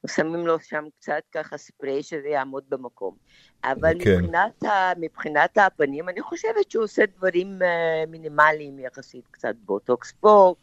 [0.07, 3.15] שמים לו שם קצת ככה ספרי שזה יעמוד במקום.
[3.63, 4.11] אבל כן.
[4.11, 10.55] מבחינת, ה, מבחינת הפנים, אני חושבת שהוא עושה דברים אה, מינימליים יחסית, קצת בוטוקס פה,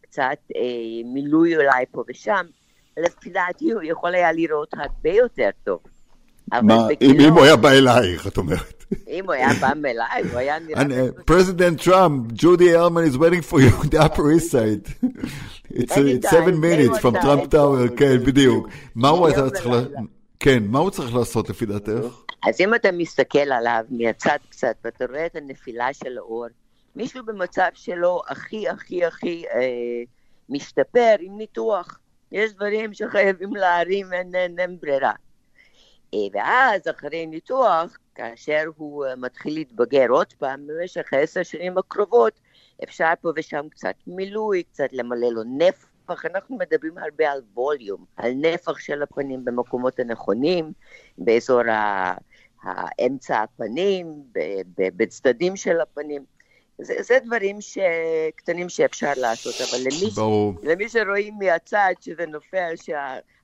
[0.00, 0.56] קצת אה,
[1.04, 2.46] מילוי אולי פה ושם.
[2.96, 5.80] לפי דעתי הוא יכול היה לראות הרבה יותר טוב.
[6.52, 8.84] מה, אם, אם הוא היה בא אלייך, את אומרת.
[9.08, 11.08] אם הוא היה בא אליי, הוא היה נראה...
[11.24, 15.08] President טראמפ, ג'ודי אלמן is waiting for you on the upper east side.
[15.70, 18.68] It's, it's seven minutes from Trump Tower, כן, בדיוק.
[18.94, 19.92] מה הוא היה צריך לעשות?
[20.40, 22.22] כן, מה הוא צריך לעשות לפי דעתך?
[22.48, 26.46] אז אם אתה מסתכל עליו מהצד קצת, ואתה רואה את הנפילה של האור,
[26.96, 30.02] מישהו במצב שלו הכי הכי הכי אה,
[30.48, 31.98] משתפר עם ניתוח.
[32.32, 35.12] יש דברים שחייבים להרים, אין, אין, אין ברירה.
[36.14, 42.40] אה, ואז אחרי ניתוח, כאשר הוא אה, מתחיל להתבגר עוד פעם, במשך העשר שנים הקרובות,
[42.84, 46.24] אפשר פה ושם קצת מילוי, קצת למלא לו נפח.
[46.24, 50.72] אנחנו מדברים הרבה על ווליום, על נפח של הפנים במקומות הנכונים,
[51.18, 51.60] באזור
[52.62, 54.22] האמצע הפנים,
[54.76, 56.24] בצדדים של הפנים.
[56.78, 57.78] זה, זה דברים ש...
[58.36, 60.54] קטנים שאפשר לעשות, אבל למי, ברור.
[60.62, 62.72] למי שרואים מהצד שזה נופל,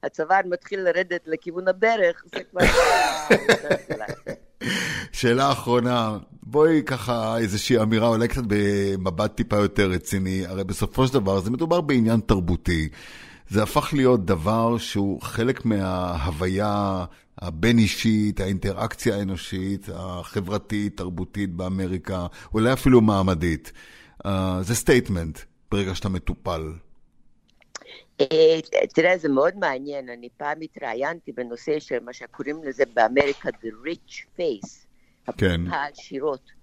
[0.07, 2.61] שהצוואר מתחיל לרדת לכיוון הברך, זה כבר...
[5.13, 11.15] שאלה אחרונה, בואי ככה איזושהי אמירה, אולי קצת במבט טיפה יותר רציני, הרי בסופו של
[11.15, 12.89] דבר זה מדובר בעניין תרבותי.
[13.49, 17.05] זה הפך להיות דבר שהוא חלק מההוויה
[17.39, 23.73] הבין-אישית, האינטראקציה האנושית, החברתית, תרבותית באמריקה, אולי אפילו מעמדית.
[24.27, 24.29] אה,
[24.61, 25.39] זה statement
[25.71, 26.73] ברגע שאתה מטופל.
[28.21, 28.61] אה,
[28.95, 30.09] תראה, זה מאוד מעניין.
[30.09, 34.87] אני פעם התראיינתי בנושא של מה שקוראים לזה באמריקה The Rich Face,
[35.37, 35.61] כן.
[35.71, 36.57] העשירות.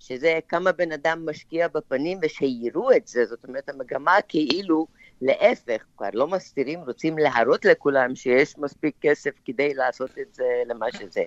[0.00, 4.86] שזה כמה בן אדם משקיע בפנים ושיראו את זה, זאת אומרת המגמה כאילו
[5.22, 10.86] להפך, כבר לא מסתירים, רוצים להראות לכולם שיש מספיק כסף כדי לעשות את זה למה
[10.92, 11.24] שזה.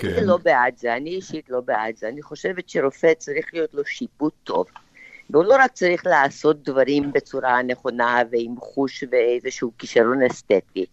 [0.00, 0.08] כן.
[0.08, 3.84] אני לא בעד זה, אני אישית לא בעד זה, אני חושבת שרופא צריך להיות לו
[3.84, 4.66] שיפוט טוב.
[5.32, 10.86] והוא לא רק צריך לעשות דברים בצורה נכונה ועם חוש ואיזשהו כישרון אסתטי,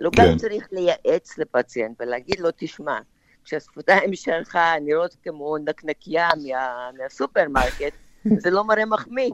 [0.00, 0.22] אלא הוא כן.
[0.30, 2.98] גם צריך לייעץ לפציינט ולהגיד לו, תשמע,
[3.44, 7.92] כשהשפתיים שלך נראות כמו נקנקייה מה, מהסופרמרקט,
[8.42, 9.30] זה לא מראה מחמיא.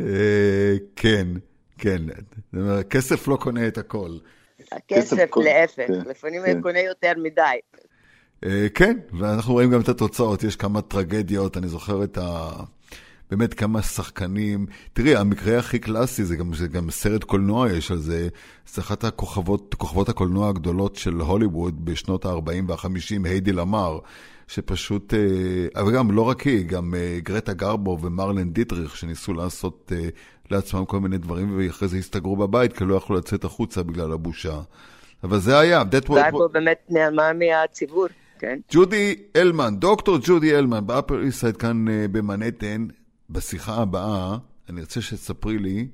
[0.00, 1.26] אה, כן,
[1.78, 2.02] כן.
[2.90, 4.10] כסף לא קונה את הכל.
[4.72, 6.62] הכסף, להפך, כן, לפעמים הוא כן.
[6.62, 7.58] קונה יותר מדי.
[8.44, 12.50] אה, כן, ואנחנו רואים גם את התוצאות, יש כמה טרגדיות, אני זוכר את ה...
[13.30, 14.66] באמת כמה שחקנים.
[14.92, 18.28] תראי, המקרה הכי קלאסי, זה גם, זה גם סרט קולנוע יש על זה,
[18.74, 23.98] זה אחת הכוכבות, כוכבות הקולנוע הגדולות של הוליווד בשנות ה-40 וה-50, היידי למר,
[24.48, 29.92] שפשוט, אה, אבל גם לא רק היא, גם אה, גרטה גרבו ומרלן דיטריך, שניסו לעשות
[29.96, 30.08] אה,
[30.50, 34.60] לעצמם כל מיני דברים, ואחרי זה הסתגרו בבית, כי לא יכלו לצאת החוצה בגלל הבושה.
[35.24, 38.06] אבל זה היה, גרבו באמת נעלמה מהציבור.
[38.38, 38.58] כן.
[38.72, 42.86] ג'ודי אלמן, דוקטור ג'ודי אלמן, באפר איסט סייד כאן במנהטן,
[43.30, 44.36] בשיחה הבאה,
[44.68, 45.88] אני רוצה שתספרי לי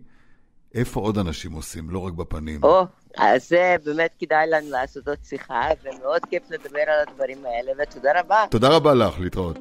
[0.74, 2.60] איפה עוד אנשים עושים, לא רק בפנים.
[2.62, 2.84] או,
[3.16, 8.20] אז זה באמת כדאי לנו לעשות עוד שיחה, ומאוד כיף לדבר על הדברים האלה, ותודה
[8.20, 8.44] רבה.
[8.50, 9.58] תודה רבה לך, להתראות.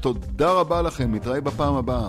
[0.00, 2.08] תודה רבה לכם, נתראה בפעם הבאה.